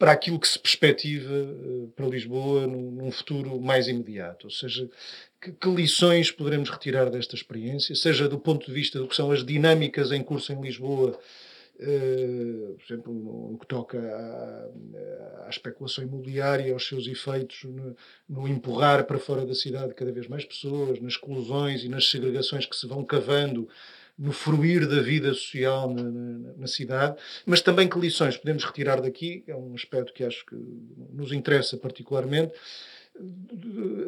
para 0.00 0.12
aquilo 0.12 0.40
que 0.40 0.48
se 0.48 0.58
perspectiva 0.58 1.30
eh, 1.30 1.88
para 1.94 2.06
Lisboa 2.06 2.66
num, 2.66 3.10
futuro 3.10 3.60
mais 3.60 3.86
imediato. 3.86 4.46
Ou 4.46 4.50
seja, 4.50 4.88
que, 5.38 5.52
que, 5.52 5.68
lições 5.68 6.32
poderemos 6.32 6.70
retirar 6.70 7.10
desta 7.10 7.34
experiência, 7.34 7.94
seja 7.94 8.26
do 8.26 8.38
ponto 8.38 8.66
de 8.66 8.72
vista 8.72 8.98
do 8.98 9.06
que 9.06 9.14
são 9.14 9.30
as 9.30 9.44
dinâmicas 9.44 10.10
em 10.10 10.22
curso 10.22 10.54
em 10.54 10.60
Lisboa, 10.62 11.18
uh, 11.80 12.76
por 12.78 12.84
exemplo, 12.86 13.12
no 13.12 13.58
que 13.58 13.66
toca 13.66 13.98
à, 13.98 15.44
à, 15.44 15.50
especulação 15.50 16.02
imobiliária, 16.02 16.72
aos 16.72 16.88
seus 16.88 17.06
efeitos 17.06 17.64
no, 17.64 17.94
no, 18.26 18.48
empurrar 18.48 19.04
para 19.04 19.18
fora 19.18 19.44
da 19.44 19.54
cidade 19.54 19.92
cada 19.92 20.12
vez 20.12 20.26
mais 20.28 20.46
pessoas, 20.46 20.98
nas 20.98 21.12
exclusões 21.12 21.84
e 21.84 21.90
nas 21.90 22.08
segregações 22.08 22.64
que 22.64 22.74
se 22.74 22.86
vão 22.86 23.04
cavando 23.04 23.68
no 24.20 24.32
fruir 24.32 24.86
da 24.86 25.00
vida 25.00 25.32
social 25.32 25.92
na, 25.94 26.02
na, 26.02 26.52
na, 26.58 26.66
cidade, 26.66 27.16
mas 27.46 27.62
também 27.62 27.88
que 27.88 27.98
lições 27.98 28.36
podemos 28.36 28.62
retirar 28.64 29.00
daqui, 29.00 29.42
é 29.46 29.56
um 29.56 29.74
aspecto 29.74 30.12
que 30.12 30.22
acho 30.22 30.44
que 30.44 30.54
nos 31.10 31.32
interessa 31.32 31.78
particularmente, 31.78 32.52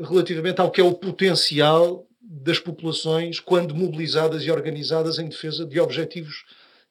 relativamente 0.07 0.61
ao 0.61 0.70
que 0.70 0.83
é 0.83 0.85
o 0.85 0.92
potencial 0.92 2.07
das 2.20 2.59
populações 2.59 3.40
quando 3.40 3.75
mobilizadas 3.75 4.42
e 4.42 4.51
organizadas 4.51 5.18
em 5.18 5.29
defesa 5.29 5.64
de 5.64 5.81
objetivos 5.81 6.44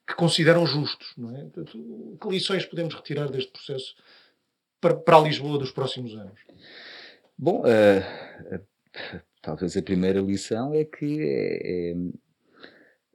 que 0.08 0.16
consideram 0.16 0.66
justos. 0.66 1.14
Não 1.16 1.30
é? 1.36 1.46
que 2.20 2.28
lições 2.28 2.66
podemos 2.66 2.96
retirar 2.96 3.30
deste 3.30 3.52
processo 3.52 3.96
para, 4.82 4.96
para 4.96 5.18
a 5.18 5.22
Lisboa 5.22 5.60
dos 5.60 5.72
próximos 5.72 6.16
anos? 6.16 6.40
Bom, 7.38 7.62
uh, 7.62 8.60
talvez 9.44 9.78
a 9.78 9.82
primeira 9.84 10.20
lição 10.20 10.74
é 10.74 10.84
que 10.84 11.22
é, 11.22 11.92
é 11.92 11.96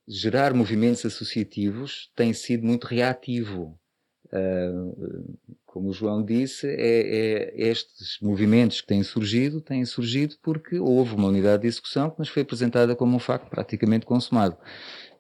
gerar 0.07 0.55
movimentos 0.55 1.05
associativos 1.05 2.11
tem 2.15 2.33
sido 2.33 2.67
muito 2.67 2.85
reativo. 2.85 3.79
Uh, 4.27 5.39
como 5.77 5.91
o 5.91 5.93
João 5.93 6.25
disse, 6.25 6.67
é, 6.67 6.73
é, 6.75 7.69
estes 7.69 8.19
movimentos 8.23 8.81
que 8.81 8.87
têm 8.87 9.03
surgido, 9.03 9.61
têm 9.61 9.85
surgido 9.85 10.35
porque 10.43 10.79
houve 10.79 11.15
uma 11.15 11.29
unidade 11.29 11.63
de 11.63 11.69
execução 11.69 12.09
que 12.09 12.19
nos 12.19 12.31
foi 12.31 12.43
apresentada 12.43 12.97
como 12.97 13.15
um 13.15 13.19
facto 13.19 13.51
praticamente 13.51 14.07
consumado. 14.07 14.57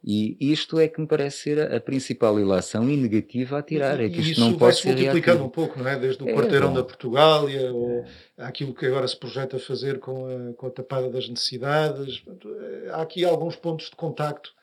E 0.03 0.37
isto 0.40 0.79
é 0.79 0.88
que 0.88 1.01
me 1.01 1.07
parece 1.07 1.38
ser 1.38 1.61
a, 1.61 1.77
a 1.77 1.81
principal 1.81 2.38
ilação 2.38 2.88
e 2.88 2.96
negativa 2.96 3.59
a 3.59 3.62
tirar. 3.62 4.01
É 4.01 4.09
que 4.09 4.20
isto 4.20 4.33
isso 4.33 4.40
não 4.40 4.57
pode 4.57 4.77
ser 4.77 4.88
multiplicando 4.88 5.38
reativo. 5.38 5.44
um 5.44 5.51
pouco, 5.51 5.79
não 5.79 5.88
é? 5.88 5.99
Desde 5.99 6.22
o 6.22 6.29
é, 6.29 6.33
quarteirão 6.33 6.68
bom. 6.68 6.75
da 6.75 6.85
Portugália, 6.85 7.72
ou 7.72 8.05
é. 8.05 8.07
aquilo 8.38 8.72
que 8.72 8.87
agora 8.87 9.07
se 9.07 9.18
projeta 9.18 9.59
fazer 9.59 9.99
com 9.99 10.27
a, 10.27 10.55
com 10.55 10.68
a 10.68 10.70
tapada 10.70 11.11
das 11.11 11.29
necessidades. 11.29 12.22
Há 12.92 13.03
aqui 13.03 13.25
alguns 13.25 13.57
pontos 13.57 13.90
de 13.90 13.96
contacto 13.96 14.56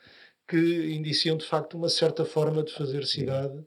que 0.48 0.94
indiciam 0.94 1.38
de 1.38 1.46
facto 1.46 1.78
uma 1.78 1.90
certa 1.90 2.26
forma 2.26 2.64
de 2.64 2.74
fazer 2.74 3.06
cidade 3.06 3.64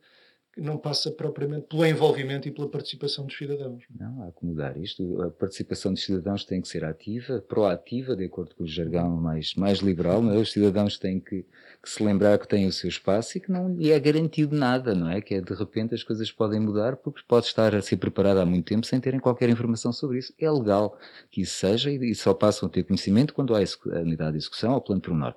não 0.56 0.78
passa 0.78 1.10
propriamente 1.10 1.66
pelo 1.66 1.84
envolvimento 1.84 2.48
e 2.48 2.50
pela 2.50 2.68
participação 2.68 3.26
dos 3.26 3.36
cidadãos. 3.36 3.84
Não, 3.94 4.22
há 4.22 4.32
que 4.32 4.44
mudar 4.44 4.76
isto. 4.78 5.22
A 5.22 5.30
participação 5.30 5.92
dos 5.92 6.02
cidadãos 6.02 6.44
tem 6.44 6.62
que 6.62 6.68
ser 6.68 6.82
ativa, 6.82 7.44
proativa, 7.46 8.16
de 8.16 8.24
acordo 8.24 8.54
com 8.54 8.64
o 8.64 8.66
jargão 8.66 9.10
mais, 9.16 9.54
mais 9.54 9.80
liberal. 9.80 10.22
Não 10.22 10.32
é? 10.32 10.38
Os 10.38 10.52
cidadãos 10.52 10.98
têm 10.98 11.20
que, 11.20 11.42
que, 11.82 11.90
se 11.90 12.02
lembrar 12.02 12.38
que 12.38 12.48
têm 12.48 12.66
o 12.66 12.72
seu 12.72 12.88
espaço 12.88 13.36
e 13.36 13.40
que 13.40 13.52
não 13.52 13.74
lhe 13.74 13.90
é 13.90 14.00
garantido 14.00 14.56
nada, 14.56 14.94
não 14.94 15.10
é? 15.10 15.20
Que 15.20 15.34
é 15.34 15.40
de 15.42 15.52
repente 15.52 15.94
as 15.94 16.02
coisas 16.02 16.32
podem 16.32 16.58
mudar 16.58 16.96
porque 16.96 17.20
pode 17.28 17.46
estar 17.46 17.74
a 17.74 17.82
ser 17.82 17.98
preparado 17.98 18.38
há 18.38 18.46
muito 18.46 18.64
tempo 18.64 18.86
sem 18.86 18.98
terem 18.98 19.20
qualquer 19.20 19.50
informação 19.50 19.92
sobre 19.92 20.18
isso. 20.18 20.32
É 20.38 20.50
legal 20.50 20.98
que 21.30 21.42
isso 21.42 21.54
seja 21.56 21.90
e, 21.90 22.12
e 22.12 22.14
só 22.14 22.32
passam 22.32 22.66
a 22.66 22.72
ter 22.72 22.82
conhecimento 22.84 23.34
quando 23.34 23.54
há 23.54 23.58
a 23.58 24.00
unidade 24.00 24.32
de 24.32 24.38
execução 24.38 24.72
ou 24.72 24.80
plano 24.80 25.02
pormenor 25.02 25.34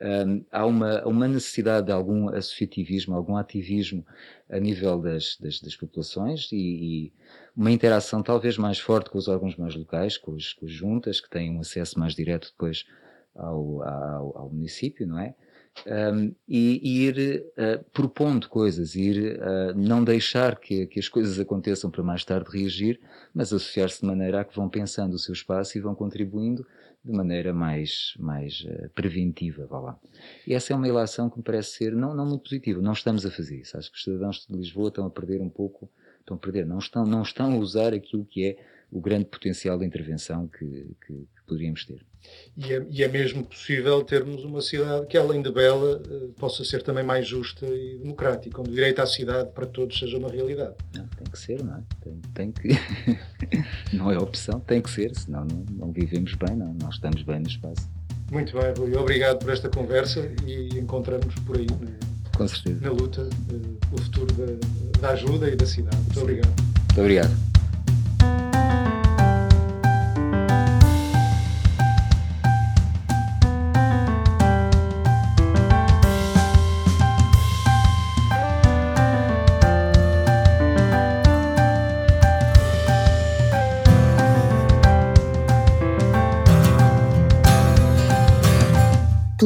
um, 0.00 0.44
há 0.52 0.64
uma, 0.64 1.04
uma, 1.04 1.26
necessidade 1.26 1.86
de 1.86 1.92
algum 1.92 2.28
associativismo, 2.28 3.14
algum 3.14 3.36
ativismo 3.36 4.06
a 4.48 4.58
nível 4.58 5.00
das, 5.00 5.36
das, 5.40 5.60
das 5.60 5.76
populações 5.76 6.50
e, 6.52 6.56
e, 6.56 7.12
uma 7.56 7.72
interação 7.72 8.22
talvez 8.22 8.56
mais 8.56 8.78
forte 8.78 9.10
com 9.10 9.18
os 9.18 9.26
órgãos 9.26 9.56
mais 9.56 9.74
locais, 9.74 10.16
com, 10.16 10.36
com 10.58 10.66
as 10.66 10.72
juntas, 10.72 11.20
que 11.20 11.28
têm 11.28 11.50
um 11.50 11.60
acesso 11.60 11.98
mais 11.98 12.14
direto 12.14 12.52
depois 12.52 12.84
ao, 13.34 13.82
ao, 13.82 14.38
ao 14.38 14.50
município, 14.50 15.06
não 15.06 15.18
é? 15.18 15.34
Um, 15.86 16.34
e, 16.48 16.80
e, 16.82 17.06
ir 17.06 17.44
uh, 17.56 17.84
propondo 17.92 18.48
coisas, 18.48 18.96
ir 18.96 19.38
uh, 19.38 19.74
não 19.76 20.02
deixar 20.02 20.56
que, 20.56 20.86
que, 20.86 20.98
as 20.98 21.08
coisas 21.08 21.38
aconteçam 21.38 21.88
para 21.88 22.02
mais 22.02 22.24
tarde 22.24 22.50
reagir, 22.50 23.00
mas 23.32 23.52
associar-se 23.52 24.00
de 24.00 24.06
maneira 24.06 24.40
a 24.40 24.44
que 24.44 24.56
vão 24.56 24.68
pensando 24.68 25.14
o 25.14 25.18
seu 25.18 25.32
espaço 25.32 25.78
e 25.78 25.80
vão 25.80 25.94
contribuindo 25.94 26.66
de 27.04 27.12
maneira 27.12 27.52
mais, 27.52 28.14
mais 28.18 28.60
uh, 28.60 28.90
preventiva, 28.94 29.66
vá 29.66 29.80
lá. 29.80 30.00
E 30.46 30.54
essa 30.54 30.72
é 30.72 30.76
uma 30.76 30.88
ilação 30.88 31.30
que 31.30 31.38
me 31.38 31.44
parece 31.44 31.72
ser 31.72 31.92
não, 31.92 32.14
não 32.14 32.26
muito 32.26 32.42
positiva. 32.42 32.82
Não 32.82 32.92
estamos 32.92 33.24
a 33.24 33.30
fazer 33.30 33.60
isso. 33.60 33.76
Acho 33.76 33.90
que 33.90 33.96
os 33.96 34.04
cidadãos 34.04 34.46
de 34.48 34.56
Lisboa 34.56 34.88
estão 34.88 35.06
a 35.06 35.10
perder 35.10 35.40
um 35.40 35.48
pouco, 35.48 35.90
estão 36.20 36.36
a 36.36 36.40
perder, 36.40 36.66
não 36.66 36.78
estão, 36.78 37.04
não 37.04 37.22
estão 37.22 37.52
a 37.54 37.56
usar 37.56 37.94
aquilo 37.94 38.24
que 38.24 38.44
é 38.44 38.56
o 38.90 39.00
grande 39.00 39.26
potencial 39.26 39.78
de 39.78 39.84
intervenção 39.84 40.48
que, 40.48 40.66
que, 41.06 41.12
que 41.12 41.42
poderíamos 41.46 41.84
ter. 41.84 42.04
E 42.56 42.72
é, 42.72 42.86
e 42.90 43.02
é, 43.04 43.08
mesmo 43.08 43.44
possível 43.44 44.02
termos 44.02 44.44
uma 44.44 44.60
cidade 44.60 45.06
que, 45.06 45.16
além 45.16 45.40
de 45.40 45.50
bela, 45.50 46.02
uh, 46.04 46.28
possa 46.38 46.64
ser 46.64 46.82
também 46.82 47.04
mais 47.04 47.26
justa 47.26 47.64
e 47.66 47.98
democrática, 47.98 48.60
onde 48.60 48.70
o 48.70 48.74
direito 48.74 49.00
à 49.00 49.06
cidade 49.06 49.50
para 49.52 49.66
todos 49.66 49.98
seja 49.98 50.18
uma 50.18 50.28
realidade. 50.28 50.74
Não, 50.94 51.06
tem 51.06 51.26
que 51.30 51.38
ser, 51.38 51.62
não 51.62 51.76
é? 51.76 51.82
Tem, 52.02 52.20
tem 52.34 52.52
que. 52.52 52.68
não 53.96 54.10
é 54.10 54.18
opção, 54.18 54.58
tem 54.60 54.82
que 54.82 54.90
ser, 54.90 55.14
senão 55.14 55.44
não, 55.44 55.64
não 55.86 55.92
vivemos 55.92 56.34
bem, 56.34 56.56
não, 56.56 56.74
não 56.74 56.90
estamos 56.90 57.22
bem 57.22 57.38
no 57.38 57.48
espaço. 57.48 57.88
Muito 58.30 58.52
bem, 58.58 58.74
Rui. 58.76 58.94
Obrigado 58.96 59.38
por 59.38 59.50
esta 59.50 59.68
conversa 59.70 60.30
e 60.46 60.78
encontramos 60.78 61.34
por 61.46 61.56
aí, 61.56 61.66
né, 61.80 61.96
Com 62.36 62.48
certeza. 62.48 62.80
na 62.80 62.90
luta, 62.90 63.22
uh, 63.22 63.94
o 63.94 63.98
futuro 63.98 64.34
da, 64.34 65.00
da 65.00 65.10
ajuda 65.10 65.48
e 65.48 65.56
da 65.56 65.64
cidade. 65.64 65.96
Muito 65.96 66.14
Sim. 66.14 66.20
obrigado. 66.22 66.54
Muito 66.60 67.00
obrigado. 67.00 67.47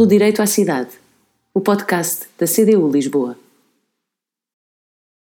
Pelo 0.02 0.06
direito 0.06 0.42
à 0.42 0.46
cidade, 0.46 0.90
o 1.54 1.60
podcast 1.60 2.26
da 2.36 2.44
CDU 2.44 2.90
Lisboa. 2.90 3.36